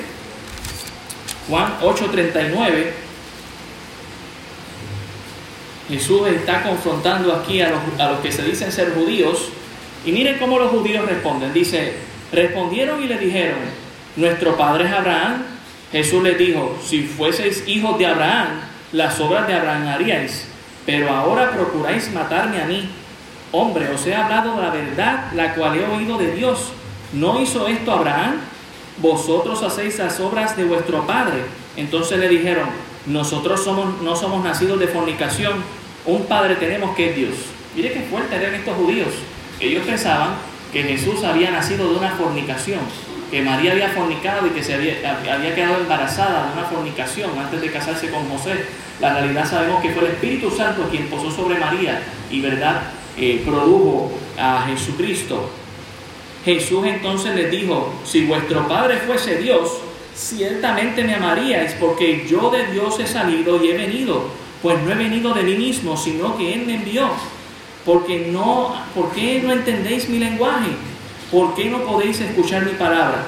[1.49, 2.93] Juan 8, 39.
[5.89, 9.49] Jesús está confrontando aquí a los, a los que se dicen ser judíos.
[10.05, 11.53] Y miren cómo los judíos responden.
[11.53, 11.93] Dice,
[12.31, 13.59] respondieron y le dijeron,
[14.15, 15.43] nuestro padre es Abraham.
[15.91, 20.47] Jesús les dijo, si fueseis hijos de Abraham, las obras de Abraham haríais
[20.87, 22.89] pero ahora procuráis matarme a mí.
[23.51, 26.71] Hombre, os he hablado de la verdad, la cual he oído de Dios.
[27.13, 28.35] ¿No hizo esto Abraham?
[29.01, 31.43] Vosotros hacéis las obras de vuestro padre.
[31.77, 32.67] Entonces le dijeron,
[33.05, 35.63] nosotros somos, no somos nacidos de fornicación,
[36.05, 37.35] un padre tenemos que es Dios.
[37.75, 39.13] Mire qué fuerte eran estos judíos.
[39.59, 40.31] Ellos pensaban
[40.73, 42.79] que Jesús había nacido de una fornicación,
[43.31, 47.61] que María había fornicado y que se había, había quedado embarazada de una fornicación antes
[47.61, 48.65] de casarse con José.
[48.99, 52.81] La realidad sabemos que fue el Espíritu Santo quien posó sobre María y verdad
[53.17, 55.49] eh, produjo a Jesucristo.
[56.47, 59.69] Jesús entonces les dijo, si vuestro Padre fuese Dios,
[60.15, 64.29] ciertamente me amaríais porque yo de Dios he salido y he venido,
[64.61, 67.09] pues no he venido de mí mismo, sino que Él me envió.
[67.83, 70.69] Porque no, ¿Por qué no entendéis mi lenguaje?
[71.29, 73.25] ¿Por qué no podéis escuchar mi palabra?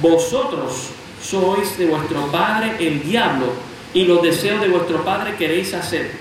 [0.00, 3.52] Vosotros sois de vuestro padre el diablo
[3.92, 6.12] y los deseos de vuestro padre queréis hacer.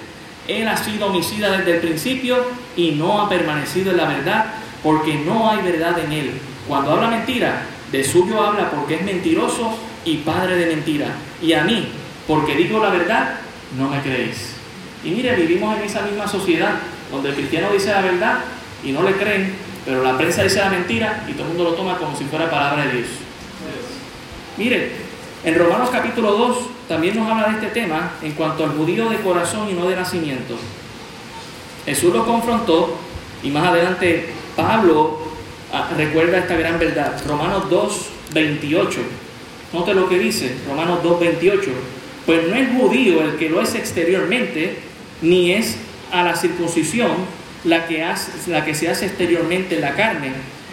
[0.49, 2.43] Él ha sido homicida desde el principio
[2.75, 6.31] y no ha permanecido en la verdad porque no hay verdad en él.
[6.67, 11.07] Cuando habla mentira, de suyo habla porque es mentiroso y padre de mentira.
[11.41, 11.89] Y a mí,
[12.27, 13.35] porque digo la verdad,
[13.77, 14.55] no me creéis.
[15.03, 16.75] Y mire, vivimos en esa misma sociedad
[17.11, 18.39] donde el cristiano dice la verdad
[18.83, 19.53] y no le creen,
[19.85, 22.49] pero la prensa dice la mentira y todo el mundo lo toma como si fuera
[22.49, 23.07] palabra de Dios.
[24.57, 24.91] Mire,
[25.43, 29.17] en Romanos capítulo 2 también nos habla de este tema en cuanto al judío de
[29.17, 30.55] corazón y no de nacimiento.
[31.85, 32.97] Jesús lo confrontó
[33.41, 35.19] y más adelante Pablo
[35.71, 37.21] ah, recuerda esta gran verdad.
[37.27, 38.99] Romanos 2, 28.
[39.73, 41.71] Note lo que dice, Romanos 2, 28.
[42.25, 44.77] Pues no es judío el que lo es exteriormente,
[45.21, 45.77] ni es
[46.11, 47.11] a la circuncisión
[47.63, 50.31] la que, se hace exteriormente en la carne,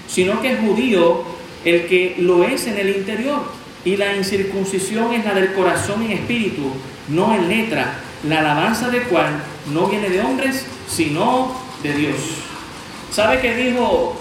[0.08, 1.22] sino que es judío
[1.64, 3.42] el que lo es en el interior
[3.84, 6.72] y la incircuncisión es la del corazón en espíritu,
[7.08, 12.47] no en letra, la alabanza del cual no viene de hombres, sino de Dios.
[13.10, 14.16] ¿Sabe qué dijo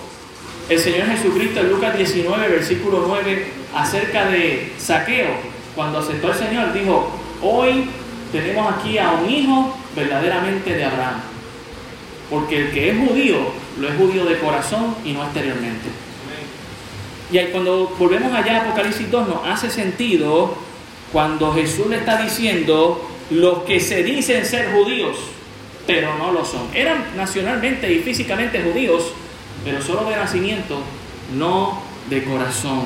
[0.69, 5.27] el Señor Jesucristo en Lucas 19, versículo 9, acerca de saqueo?
[5.75, 7.89] Cuando aceptó al Señor, dijo, hoy
[8.31, 11.21] tenemos aquí a un hijo verdaderamente de Abraham.
[12.29, 13.37] Porque el que es judío,
[13.79, 15.89] lo es judío de corazón y no exteriormente.
[17.31, 20.55] Y cuando volvemos allá a Apocalipsis 2 nos hace sentido
[21.11, 25.17] cuando Jesús le está diciendo los que se dicen ser judíos,
[25.87, 26.67] pero no lo son.
[26.75, 29.13] Eran nacionalmente y físicamente judíos,
[29.63, 30.79] pero solo de nacimiento,
[31.35, 32.83] no de corazón.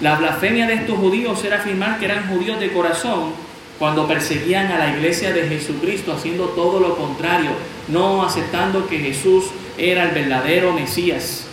[0.00, 3.32] La blasfemia de estos judíos era afirmar que eran judíos de corazón
[3.78, 7.50] cuando perseguían a la iglesia de Jesucristo, haciendo todo lo contrario,
[7.88, 11.46] no aceptando que Jesús era el verdadero Mesías.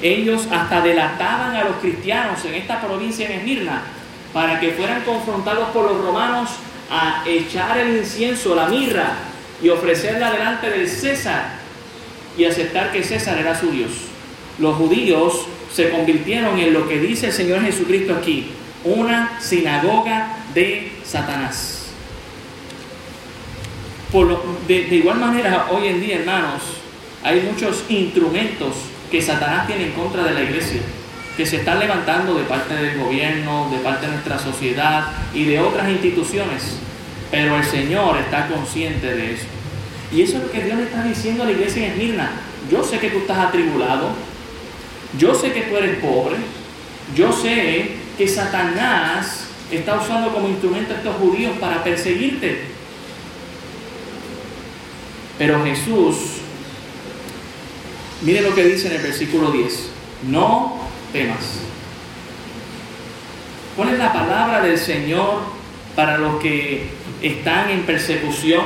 [0.00, 3.82] Ellos hasta delataban a los cristianos en esta provincia en Esmirna
[4.32, 6.50] para que fueran confrontados por los romanos
[6.90, 9.27] a echar el incienso, la mirra
[9.62, 11.58] y ofrecerla delante del César
[12.36, 13.90] y aceptar que César era su Dios.
[14.58, 18.50] Los judíos se convirtieron en lo que dice el Señor Jesucristo aquí,
[18.84, 21.90] una sinagoga de Satanás.
[24.12, 26.62] Por de, de igual manera, hoy en día, hermanos,
[27.22, 28.74] hay muchos instrumentos
[29.10, 30.80] que Satanás tiene en contra de la iglesia,
[31.36, 35.60] que se están levantando de parte del gobierno, de parte de nuestra sociedad y de
[35.60, 36.78] otras instituciones.
[37.30, 39.44] Pero el Señor está consciente de eso.
[40.12, 42.30] Y eso es lo que Dios le está diciendo a la iglesia en Esmirna.
[42.70, 44.10] Yo sé que tú estás atribulado,
[45.18, 46.36] yo sé que tú eres pobre,
[47.14, 52.62] yo sé que Satanás está usando como instrumento a estos judíos para perseguirte.
[55.38, 56.16] Pero Jesús,
[58.22, 59.90] mire lo que dice en el versículo 10,
[60.28, 60.78] no
[61.12, 61.60] temas.
[63.76, 65.42] ¿Cuál es la palabra del Señor
[65.94, 68.62] para los que están en persecución,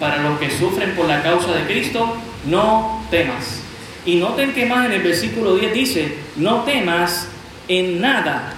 [0.00, 2.16] para los que sufren por la causa de Cristo?
[2.46, 3.60] No temas.
[4.04, 7.28] Y noten que más en el versículo 10 dice, no temas
[7.68, 8.52] en nada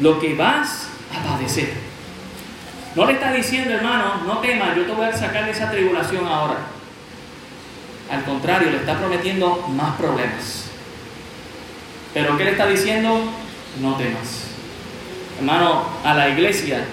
[0.00, 1.72] lo que vas a padecer.
[2.96, 6.26] No le está diciendo, hermano, no temas, yo te voy a sacar de esa tribulación
[6.26, 6.56] ahora.
[8.10, 10.64] Al contrario, le está prometiendo más problemas.
[12.14, 13.20] Pero ¿qué le está diciendo?
[13.80, 14.46] No temas.
[15.38, 16.84] Hermano, a la iglesia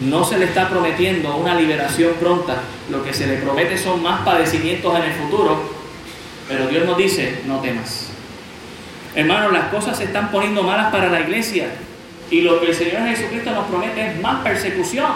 [0.00, 2.62] no se le está prometiendo una liberación pronta.
[2.90, 5.78] Lo que se le promete son más padecimientos en el futuro
[6.48, 8.08] pero Dios nos dice, no temas.
[9.14, 11.68] Hermanos, las cosas se están poniendo malas para la iglesia.
[12.30, 15.12] Y lo que el Señor Jesucristo nos promete es más persecución.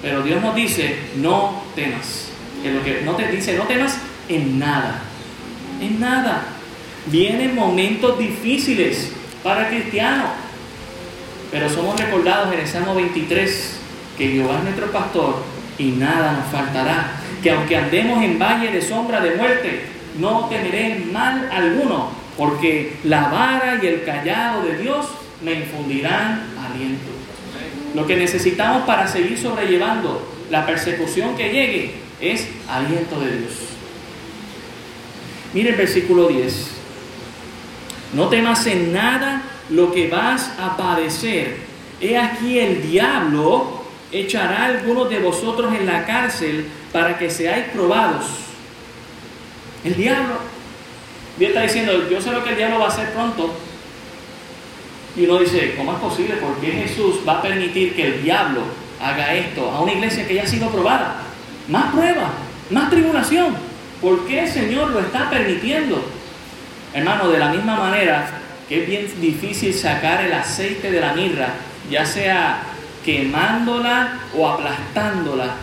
[0.00, 2.28] Pero Dios nos dice, no temas.
[2.62, 5.02] Que lo que no te dice, no temas en nada.
[5.80, 6.44] En nada.
[7.06, 9.12] Vienen momentos difíciles
[9.42, 10.26] para el cristiano.
[11.50, 13.76] Pero somos recordados en el Salmo 23
[14.16, 15.42] que Jehová es nuestro pastor
[15.78, 17.12] y nada nos faltará.
[17.42, 19.86] Que aunque andemos en valle de sombra de muerte,
[20.18, 25.06] no temeré mal alguno, porque la vara y el callado de Dios
[25.42, 27.10] me infundirán aliento.
[27.94, 33.52] Lo que necesitamos para seguir sobrellevando la persecución que llegue es aliento de Dios.
[35.54, 36.70] Mire el versículo 10.
[38.14, 41.58] No temas en nada lo que vas a padecer.
[42.00, 48.26] He aquí el diablo echará algunos de vosotros en la cárcel para que seáis probados
[49.84, 50.34] el diablo.
[51.38, 53.54] Dios está diciendo, yo sé lo que el diablo va a hacer pronto.
[55.16, 56.36] Y uno dice, ¿cómo es posible?
[56.36, 58.62] ¿Por qué Jesús va a permitir que el diablo
[59.00, 61.22] haga esto a una iglesia que ya ha sido probada?
[61.68, 62.30] Más prueba,
[62.70, 63.56] más tribulación.
[64.00, 66.02] ¿Por qué el Señor lo está permitiendo?
[66.92, 68.39] Hermano, de la misma manera
[68.70, 71.48] es bien difícil sacar el aceite de la mirra,
[71.90, 72.62] ya sea
[73.04, 75.54] quemándola o aplastándola,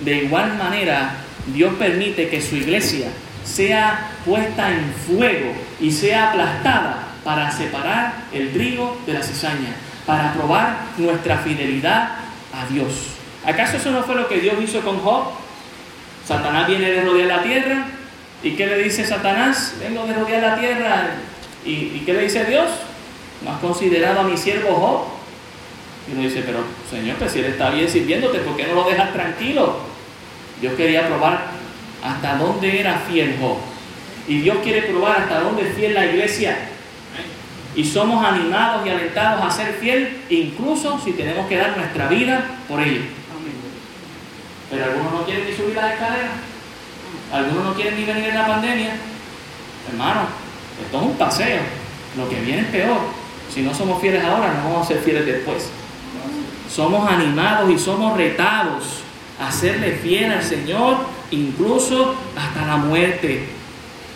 [0.00, 3.08] de igual manera Dios permite que su iglesia
[3.44, 9.74] sea puesta en fuego y sea aplastada para separar el trigo de la cizaña,
[10.06, 12.16] para probar nuestra fidelidad
[12.52, 13.14] a Dios.
[13.44, 15.24] ¿Acaso eso no fue lo que Dios hizo con Job?
[16.26, 17.86] Satanás viene de rodear la tierra.
[18.42, 19.74] ¿Y qué le dice Satanás?
[19.80, 21.06] Vengo de rodear la tierra.
[21.64, 22.68] ¿Y, qué le dice Dios?
[23.42, 25.04] ¿No has considerado a mi siervo Job?
[26.08, 26.58] Y uno dice, pero
[26.90, 29.78] Señor, pues si él está bien sirviéndote, ¿por qué no lo dejas tranquilo?
[30.60, 31.46] Dios quería probar
[32.02, 33.56] hasta dónde era fiel Job.
[34.28, 36.56] Y Dios quiere probar hasta dónde es fiel la iglesia.
[37.74, 42.58] Y somos animados y alentados a ser fiel, incluso si tenemos que dar nuestra vida
[42.68, 43.02] por ello.
[44.70, 46.30] Pero algunos no quieren ni subir las escaleras.
[47.32, 48.96] Algunos no quieren ni venir en la pandemia.
[49.90, 50.43] Hermano,
[50.82, 51.60] esto es un paseo.
[52.16, 52.98] Lo que viene es peor.
[53.52, 55.68] Si no somos fieles ahora, no vamos a ser fieles después.
[56.68, 59.00] Somos animados y somos retados
[59.38, 60.96] a serle fiel al Señor
[61.30, 63.48] incluso hasta la muerte.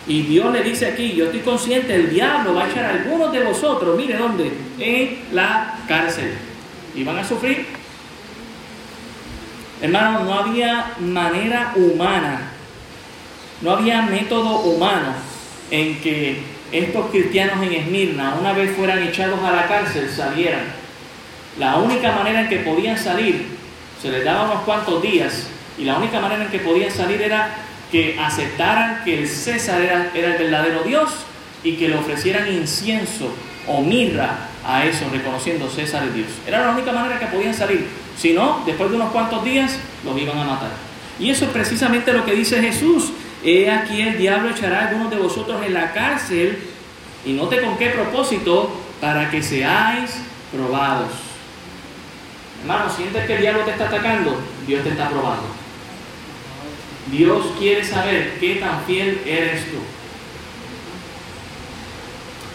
[0.07, 3.31] Y Dios le dice aquí, yo estoy consciente, el diablo va a echar a algunos
[3.31, 6.33] de vosotros, mire dónde, en la cárcel.
[6.95, 7.67] Y van a sufrir.
[9.81, 12.51] Hermano, no había manera humana,
[13.61, 15.13] no había método humano
[15.71, 16.41] en que
[16.71, 20.63] estos cristianos en Esmirna, una vez fueran echados a la cárcel, salieran.
[21.57, 23.47] La única manera en que podían salir,
[24.01, 27.55] se les daba unos cuantos días y la única manera en que podían salir era
[27.91, 31.09] que aceptaran que el César era, el verdadero Dios
[31.63, 33.33] y que le ofrecieran incienso
[33.67, 36.27] o mirra a eso, reconociendo César es Dios.
[36.47, 37.87] Era la única manera que podían salir.
[38.17, 40.71] Si no, después de unos cuantos días, los iban a matar.
[41.19, 43.11] Y eso es precisamente lo que dice Jesús.
[43.43, 46.59] He aquí el diablo echará a algunos de vosotros en la cárcel,
[47.25, 50.11] y note con qué propósito, para que seáis
[50.51, 51.11] probados.
[52.61, 54.37] Hermano, sientes que el diablo te está atacando,
[54.67, 55.47] Dios te está probando.
[57.11, 59.77] Dios quiere saber qué tan fiel eres tú.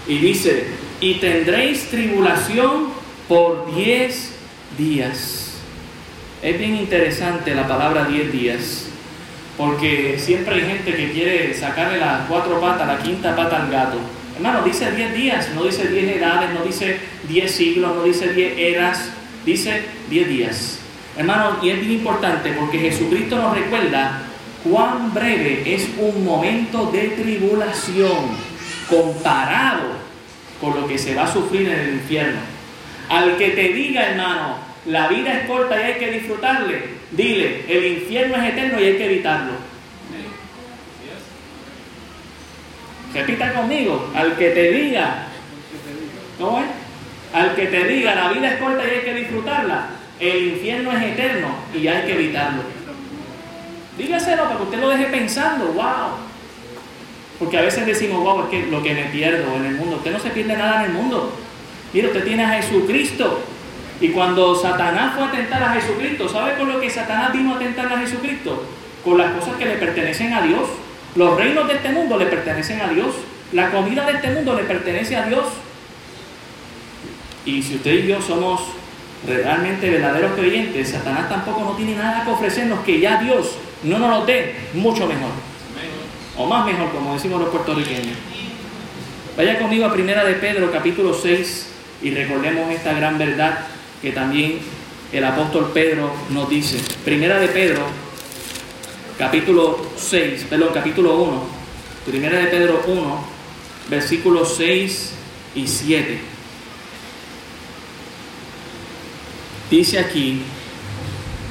[0.07, 0.67] Y dice,
[1.01, 2.89] y tendréis tribulación
[3.27, 4.35] por diez
[4.77, 5.55] días.
[6.43, 8.89] Es bien interesante la palabra diez días,
[9.57, 13.99] porque siempre hay gente que quiere sacarle las cuatro patas, la quinta pata al gato.
[14.37, 16.99] Hermano, dice diez días, no dice diez edades, no dice
[17.29, 19.11] diez siglos, no dice diez eras,
[19.45, 20.79] dice diez días.
[21.17, 24.23] Hermano, y es bien importante porque Jesucristo nos recuerda
[24.65, 28.55] cuán breve es un momento de tribulación
[28.91, 30.05] comparado
[30.61, 32.41] con lo que se va a sufrir en el infierno.
[33.09, 36.83] Al que te diga, hermano, la vida es corta y hay que disfrutarle,
[37.17, 39.53] dile, el infierno es eterno y hay que evitarlo.
[43.13, 45.27] Repita conmigo, al que te diga,
[46.39, 46.67] ¿cómo es?
[47.33, 49.87] Al que te diga, la vida es corta y hay que disfrutarla,
[50.19, 52.63] el infierno es eterno y hay que evitarlo.
[53.97, 56.19] Dígaselo para que usted lo deje pensando, wow.
[57.39, 60.13] Porque a veces decimos, wow, es que lo que me pierdo en el mundo, usted
[60.13, 61.33] no se pierde nada en el mundo.
[61.93, 63.45] Mire, usted tiene a Jesucristo.
[64.01, 67.59] Y cuando Satanás fue a tentar a Jesucristo, ¿sabe con lo que Satanás vino a
[67.59, 68.65] tentar a Jesucristo?
[69.05, 70.69] Con las cosas que le pertenecen a Dios.
[71.15, 73.15] Los reinos de este mundo le pertenecen a Dios.
[73.53, 75.45] La comida de este mundo le pertenece a Dios.
[77.47, 78.63] Y si usted y yo somos
[79.27, 84.11] realmente verdaderos creyentes, Satanás tampoco no tiene nada que ofrecernos que ya Dios no nos
[84.11, 85.31] lo dé mucho mejor.
[86.37, 88.17] O más mejor, como decimos los puertorriqueños.
[89.37, 91.71] Vaya conmigo a Primera de Pedro, capítulo 6,
[92.03, 93.67] y recordemos esta gran verdad
[94.05, 94.59] que también
[95.15, 96.79] el apóstol Pedro nos dice.
[97.07, 97.81] Primera de Pedro,
[99.19, 101.43] capítulo 6, perdón, capítulo 1.
[102.05, 103.25] Primera de Pedro 1,
[103.89, 105.13] versículos 6
[105.55, 106.21] y 7.
[109.71, 110.43] Dice aquí,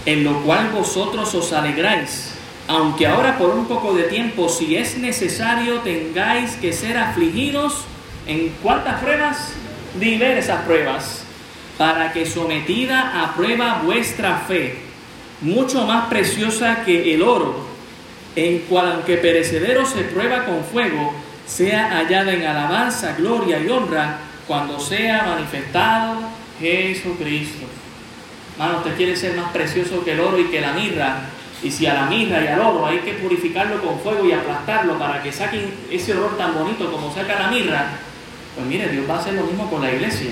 [0.06, 2.36] en lo cual vosotros os alegráis,
[2.68, 7.86] aunque ahora por un poco de tiempo, si es necesario, tengáis que ser afligidos
[8.28, 9.54] en cuántas pruebas?
[10.00, 11.23] Diversas pruebas,
[11.78, 14.76] para que sometida a prueba vuestra fe,
[15.42, 17.66] mucho más preciosa que el oro,
[18.36, 21.14] en cual aunque perecedero se prueba con fuego,
[21.46, 26.22] sea hallada en alabanza, gloria y honra cuando sea manifestado
[26.60, 27.66] Jesucristo.
[28.58, 31.22] Mano, usted quiere ser más precioso que el oro y que la mirra.
[31.64, 35.00] Y si a la mirra y al oro hay que purificarlo con fuego y aplastarlo
[35.00, 37.88] para que saquen ese olor tan bonito como saca la mirra,
[38.54, 40.32] pues mire, Dios va a hacer lo mismo con la iglesia.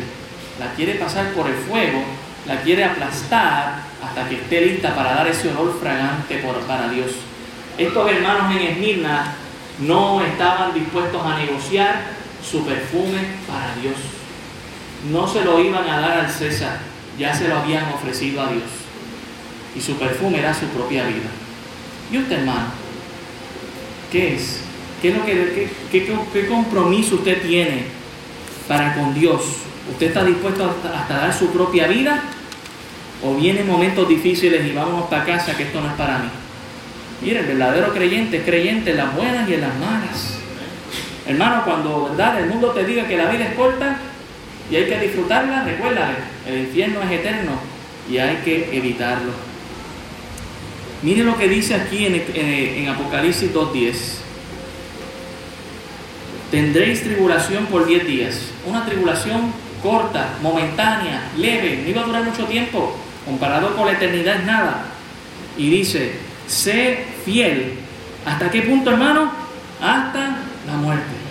[0.62, 2.02] La quiere pasar por el fuego,
[2.48, 7.12] la quiere aplastar hasta que esté lista para dar ese olor fragante por, para Dios.
[7.78, 9.34] Estos hermanos en Esmirna
[9.80, 12.04] no estaban dispuestos a negociar
[12.50, 13.96] su perfume para Dios.
[15.12, 18.64] No se lo iban a dar al César ya se lo habían ofrecido a Dios.
[19.76, 21.30] Y su perfume era su propia vida.
[22.12, 22.72] ¿Y usted, hermano?
[24.12, 24.62] ¿Qué es?
[25.02, 27.86] ¿Qué, qué, compromiso usted tiene
[28.68, 29.42] para con Dios?
[29.92, 32.24] ¿Usted está dispuesto hasta, dar su propia vida?
[33.24, 36.30] ¿O vienen momentos difíciles y vámonos para casa que esto no es para mí?
[37.22, 40.38] Mire, el verdadero creyente es creyente en las buenas y en las malas.
[41.28, 42.42] Hermano, cuando ¿verdad?
[42.42, 44.00] el mundo te diga que la vida es corta,
[44.72, 46.16] y hay que disfrutarla, recuérdale,
[46.48, 47.52] el infierno es eterno
[48.10, 49.34] y hay que evitarlo.
[51.04, 53.94] Mire lo que dice aquí en, en, Apocalipsis 2.10.
[56.52, 58.42] Tendréis tribulación por 10 días.
[58.66, 62.96] Una tribulación corta, momentánea, leve, no iba a durar mucho tiempo.
[63.26, 64.86] Comparado con la eternidad es nada.
[65.58, 66.14] Y dice,
[66.48, 67.80] sé fiel.
[68.26, 69.32] ¿Hasta qué punto, hermano?
[69.82, 71.22] Hasta la muerte.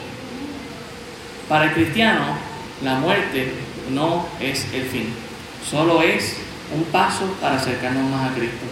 [1.48, 2.36] Para el cristiano,
[2.82, 3.53] la muerte
[3.90, 5.12] no es el fin,
[5.68, 6.36] solo es
[6.74, 8.66] un paso para acercarnos más a Cristo.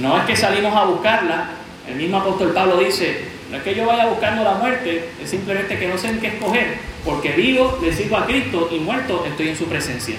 [0.00, 1.50] No es que salimos a buscarla,
[1.88, 5.78] el mismo apóstol Pablo dice, no es que yo vaya buscando la muerte, es simplemente
[5.78, 6.78] que no sé en qué escoger,
[7.08, 10.16] porque vivo le sirvo a Cristo y muerto estoy en su presencia.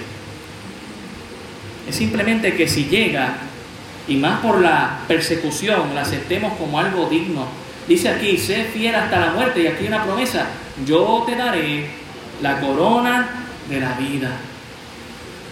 [1.88, 3.36] Es simplemente que si llega,
[4.08, 7.46] y más por la persecución, la aceptemos como algo digno.
[7.86, 10.48] Dice aquí, sé fiel hasta la muerte, y aquí hay una promesa,
[10.84, 11.86] yo te daré
[12.42, 14.32] la corona de la vida.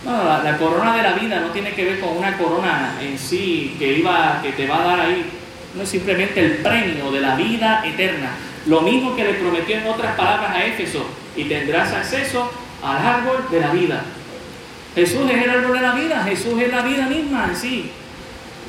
[0.04, 3.96] la, corona de la vida no tiene que ver con una corona en sí que,
[3.96, 5.24] iba, que te va a dar ahí.
[5.76, 8.47] No es simplemente el premio de la vida eterna.
[8.68, 11.04] Lo mismo que le prometió en otras palabras a Éfeso.
[11.36, 12.50] Y tendrás acceso
[12.82, 14.04] al árbol de la vida.
[14.94, 16.24] Jesús es el árbol de la vida.
[16.24, 17.90] Jesús es la vida misma en sí.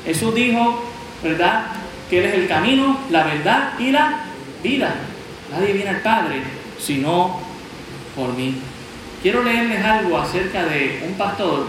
[0.04, 0.84] Jesús dijo,
[1.22, 1.66] ¿verdad?
[2.08, 4.24] Que Él es el camino, la verdad y la
[4.62, 4.94] vida.
[5.52, 6.42] Nadie viene al Padre
[6.78, 7.40] si no
[8.16, 8.56] por mí.
[9.22, 11.66] Quiero leerles algo acerca de un pastor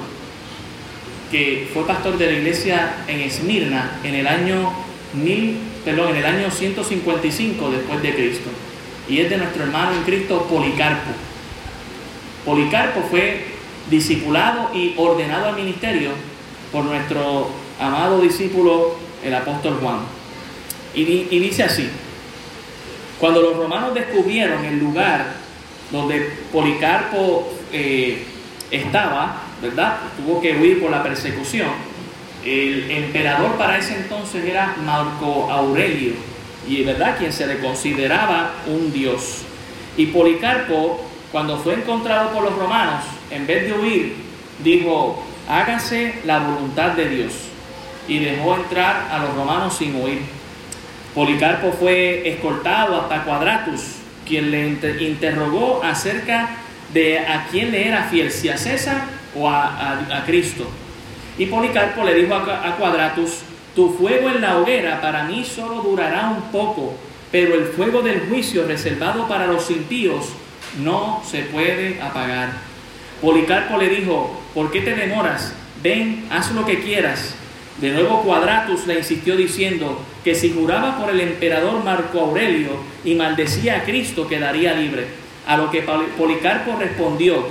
[1.32, 4.72] que fue pastor de la iglesia en Esmirna en el año
[5.14, 8.50] mil, perdón, en el año 155 después de Cristo.
[9.10, 11.12] Y es de nuestro hermano en Cristo Policarpo.
[12.46, 13.46] Policarpo fue
[13.90, 16.12] discipulado y ordenado al ministerio
[16.72, 20.00] por nuestro amado discípulo el apóstol Juan.
[20.94, 21.04] Y,
[21.40, 21.90] dice así,
[23.20, 25.34] cuando los romanos descubrieron el lugar
[25.92, 28.24] donde Policarpo eh,
[28.72, 29.98] estaba, ¿verdad?
[30.18, 31.91] Tuvo que huir por la persecución.
[32.44, 36.14] El emperador para ese entonces era Marco Aurelio,
[36.68, 39.44] y verdad quien se le consideraba un dios.
[39.98, 44.16] Y Policarpo, cuando fue encontrado por los romanos, en vez de huir,
[44.64, 47.34] dijo, hágase la voluntad de Dios.
[48.08, 50.22] Y dejó entrar a los romanos sin huir.
[51.14, 53.82] Policarpo fue escoltado hasta Quadratus,
[54.26, 54.68] quien le
[55.06, 56.50] interrogó acerca
[56.94, 59.02] de a quién le era fiel, si a César
[59.36, 60.70] o a, Cristo.
[61.42, 63.40] Y Policarpo le dijo a, Quadratus,
[63.76, 66.94] tu fuego en la hoguera para mí solo durará un poco,
[67.32, 70.28] pero el fuego del juicio reservado para los impíos
[70.84, 72.52] no se puede apagar.
[73.24, 75.56] Policarpo le dijo, ¿por qué te demoras?
[75.82, 77.34] Ven, haz lo que quieras.
[77.80, 82.74] De nuevo Quadratus le insistió diciendo que si juraba por el emperador Marco Aurelio
[83.04, 85.08] y maldecía a Cristo quedaría libre.
[85.48, 85.82] A lo que
[86.20, 87.48] Policarpo respondió,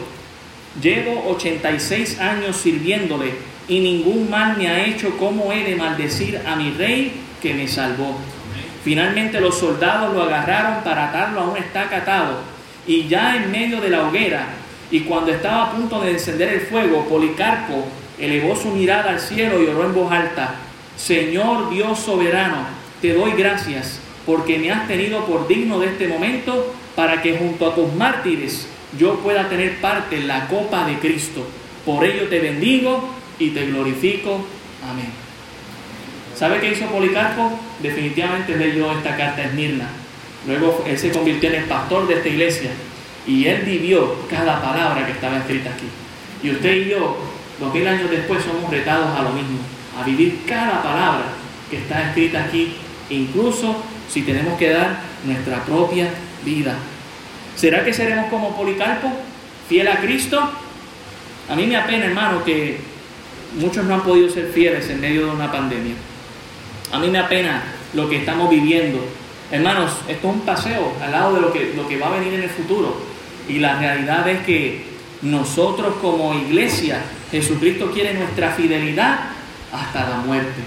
[0.81, 6.57] llevo 86 años sirviéndole y ningún mal me ha hecho como he de maldecir a
[6.57, 8.19] mi rey que me salvó.
[8.83, 12.41] Finalmente los soldados lo agarraron para atarlo a un estaca atado
[12.85, 14.49] y ya en medio de la hoguera
[14.91, 17.87] y cuando estaba a punto de encender el fuego, Policarpo
[18.19, 20.57] elevó su mirada al cielo y oró en voz alta,
[20.97, 22.67] Señor Dios soberano,
[23.01, 27.71] te doy gracias porque me has tenido por digno de este momento para que junto
[27.71, 28.67] a tus mártires
[28.99, 31.47] yo pueda tener parte en la copa de Cristo.
[31.87, 34.47] Por ello te bendigo y te glorifico.
[34.89, 35.11] Amén.
[36.37, 37.59] ¿Sabe qué hizo Policarpo?
[37.83, 39.89] Definitivamente leyó esta carta a Esmirna.
[40.47, 42.71] Luego él se convirtió en el pastor de esta iglesia
[43.27, 45.87] y él vivió cada palabra que estaba escrita aquí.
[46.43, 47.19] Y usted y yo,
[47.59, 49.59] dos mil años después, somos retados a lo mismo,
[49.99, 51.25] a vivir cada palabra
[51.71, 52.75] que está escrita aquí,
[53.11, 53.77] incluso
[54.09, 56.09] si tenemos que dar nuestra propia
[56.45, 56.75] vida.
[57.55, 59.13] ¿Será que seremos como Policarpo,
[59.69, 60.41] fiel a Cristo?
[61.51, 62.81] A mí me apena, hermano, que
[63.59, 65.95] muchos no han podido ser fieles en medio de una pandemia.
[66.93, 67.63] A mí me apena
[67.95, 68.99] lo que estamos viviendo.
[69.51, 72.35] Hermanos, esto es un paseo al lado de lo que, lo que va a venir
[72.35, 72.97] en el futuro.
[73.49, 74.85] Y la realidad es que
[75.23, 79.21] nosotros como iglesia, Jesucristo quiere nuestra fidelidad
[79.73, 80.63] hasta la muerte.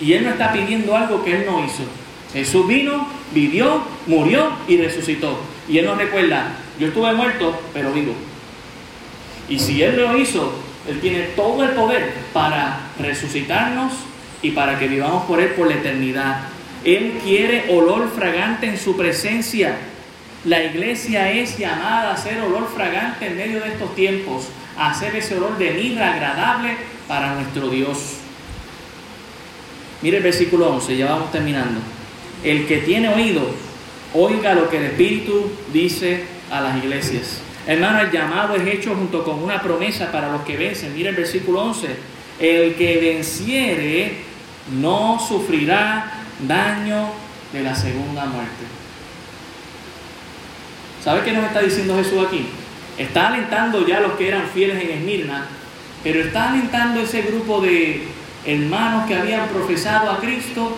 [0.00, 1.84] Y Él no está pidiendo algo que Él no hizo.
[2.32, 5.38] Jesús vino, vivió, murió y resucitó.
[5.68, 8.12] Y Él nos recuerda, yo estuve muerto, pero vivo.
[9.48, 10.52] Y si Él lo hizo,
[10.88, 13.92] Él tiene todo el poder para resucitarnos
[14.42, 16.40] y para que vivamos por Él por la eternidad.
[16.84, 19.76] Él quiere olor fragante en su presencia.
[20.44, 25.16] La iglesia es llamada a ser olor fragante en medio de estos tiempos, a hacer
[25.16, 26.76] ese olor de mirra agradable
[27.08, 28.18] para nuestro Dios.
[30.02, 31.80] Mire el versículo 11, ya vamos terminando.
[32.44, 33.42] El que tiene oído,
[34.14, 37.40] oiga lo que el Espíritu dice a las iglesias.
[37.66, 40.94] Hermano, el llamado es hecho junto con una promesa para los que vencen.
[40.94, 41.96] Mire el versículo 11.
[42.38, 44.18] El que venciere
[44.80, 47.08] no sufrirá daño
[47.52, 48.64] de la segunda muerte.
[51.02, 52.46] ¿Sabe qué nos está diciendo Jesús aquí?
[52.98, 55.46] Está alentando ya a los que eran fieles en Esmirna,
[56.02, 58.04] pero está alentando ese grupo de
[58.44, 60.76] hermanos que habían profesado a Cristo,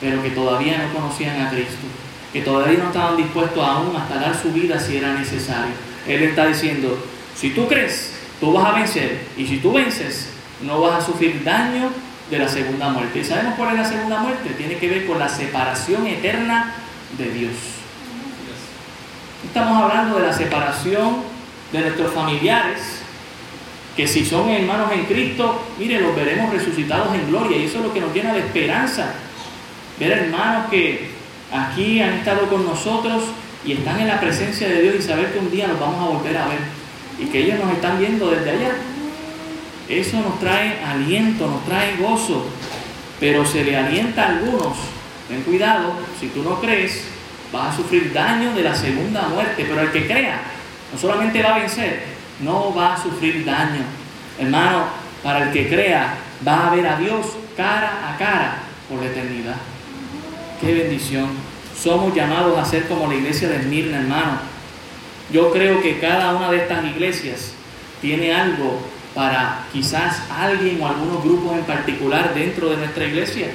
[0.00, 1.86] pero que todavía no conocían a Cristo,
[2.32, 5.74] que todavía no estaban dispuestos aún hasta dar su vida si era necesario.
[6.06, 6.98] Él está diciendo,
[7.36, 10.30] si tú crees, tú vas a vencer, y si tú vences,
[10.62, 11.90] no vas a sufrir daño
[12.30, 13.20] de la segunda muerte.
[13.20, 14.50] ¿Y sabemos cuál es la segunda muerte?
[14.56, 16.74] Tiene que ver con la separación eterna
[17.18, 17.52] de Dios.
[19.44, 21.16] Estamos hablando de la separación
[21.72, 23.00] de nuestros familiares,
[23.96, 27.84] que si son hermanos en Cristo, mire, los veremos resucitados en gloria y eso es
[27.84, 29.12] lo que nos llena de esperanza.
[29.98, 31.10] Ver hermanos que
[31.52, 33.24] aquí han estado con nosotros
[33.64, 36.16] y están en la presencia de Dios y saber que un día los vamos a
[36.16, 36.58] volver a ver
[37.18, 38.72] y que ellos nos están viendo desde allá.
[39.88, 42.46] Eso nos trae aliento, nos trae gozo,
[43.20, 44.76] pero se le alienta a algunos.
[45.28, 47.04] Ten cuidado, si tú no crees,
[47.52, 50.40] vas a sufrir daño de la segunda muerte, pero el que crea
[50.92, 52.02] no solamente va a vencer,
[52.40, 53.82] no va a sufrir daño.
[54.38, 54.84] Hermano,
[55.22, 56.14] para el que crea,
[56.46, 57.26] va a ver a Dios
[57.56, 58.56] cara a cara
[58.88, 59.56] por la eternidad.
[60.62, 61.28] Qué bendición.
[61.76, 64.38] Somos llamados a ser como la iglesia de Esmirna, hermano.
[65.32, 67.52] Yo creo que cada una de estas iglesias
[68.00, 68.80] tiene algo
[69.12, 73.48] para quizás alguien o algunos grupos en particular dentro de nuestra iglesia.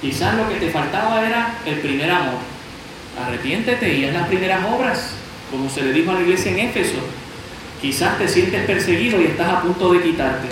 [0.00, 2.38] Quizás lo que te faltaba era el primer amor.
[3.22, 5.10] Arrepiéntete y haz las primeras obras
[5.50, 6.98] como se le dijo a la iglesia en Éfeso,
[7.82, 10.48] quizás te sientes perseguido y estás a punto de quitarte.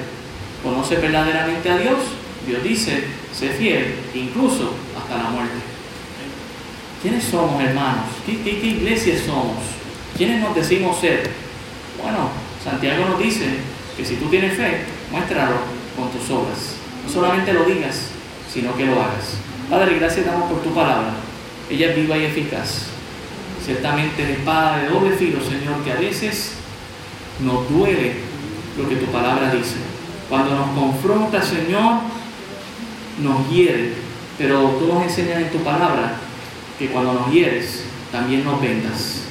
[0.62, 1.98] Conoce verdaderamente a Dios.
[2.46, 5.56] Dios dice, sé fiel, incluso hasta la muerte.
[7.02, 8.04] ¿Quiénes somos, hermanos?
[8.24, 9.56] ¿Qué, qué, iglesia somos?
[10.16, 11.30] ¿Quiénes nos decimos ser?
[12.00, 12.30] Bueno,
[12.62, 13.46] Santiago nos dice
[13.96, 15.56] que si tú tienes fe, muéstralo
[15.96, 16.76] con tus obras.
[17.04, 18.10] No solamente lo digas,
[18.52, 19.34] sino que lo hagas.
[19.68, 21.14] Padre, gracias damos por tu palabra.
[21.68, 22.86] Ella es viva y eficaz.
[23.64, 26.52] Ciertamente es espada de doble filo, Señor, que a veces
[27.40, 28.14] nos duele
[28.78, 29.76] lo que tu palabra dice.
[30.28, 32.00] Cuando nos confronta, Señor,
[33.18, 33.94] nos hiere.
[34.38, 36.16] Pero tú nos enseñas en tu palabra
[36.78, 39.24] que cuando nos hieres, también nos vendas.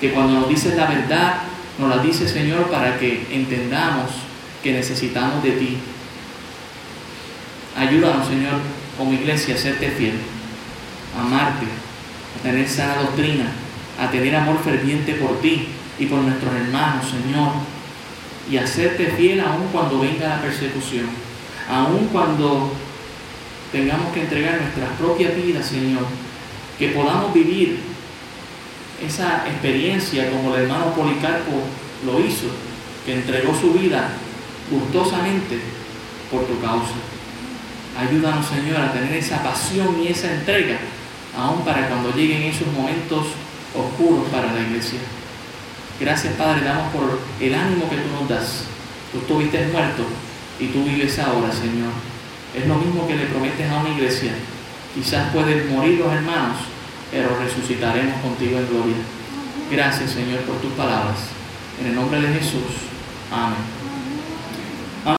[0.00, 1.42] Que cuando nos dices la verdad,
[1.78, 4.10] nos la dices, Señor, para que entendamos
[4.62, 5.78] que necesitamos de ti.
[7.76, 8.54] Ayúdanos, Señor,
[8.96, 10.14] como iglesia, a serte fiel,
[11.16, 11.66] a amarte,
[12.38, 13.52] a tener sana doctrina,
[14.00, 15.68] a tener amor ferviente por ti
[15.98, 17.52] y por nuestros hermanos, Señor,
[18.50, 21.06] y a serte fiel aun cuando venga la persecución,
[21.70, 22.72] aun cuando
[23.72, 26.06] tengamos que entregar nuestras propias vidas, Señor,
[26.78, 27.80] que podamos vivir
[29.04, 31.62] esa experiencia como el hermano Policarpo
[32.04, 32.46] lo hizo,
[33.04, 34.10] que entregó su vida
[34.70, 35.58] gustosamente
[36.30, 36.94] por tu causa.
[37.98, 40.78] Ayúdanos, Señor, a tener esa pasión y esa entrega,
[41.36, 43.26] aún para cuando lleguen esos momentos
[43.74, 44.98] oscuros para la iglesia.
[46.00, 48.64] Gracias, Padre, damos por el ánimo que tú nos das.
[49.12, 50.04] Tú estuviste muerto
[50.60, 51.90] y tú vives ahora, Señor.
[52.56, 54.32] Es lo mismo que le prometes a una iglesia.
[54.94, 56.58] Quizás pueden morir los hermanos,
[57.10, 58.96] pero resucitaremos contigo en gloria.
[59.70, 61.18] Gracias, Señor, por tus palabras.
[61.80, 62.88] En el nombre de Jesús.
[63.30, 63.77] Amén.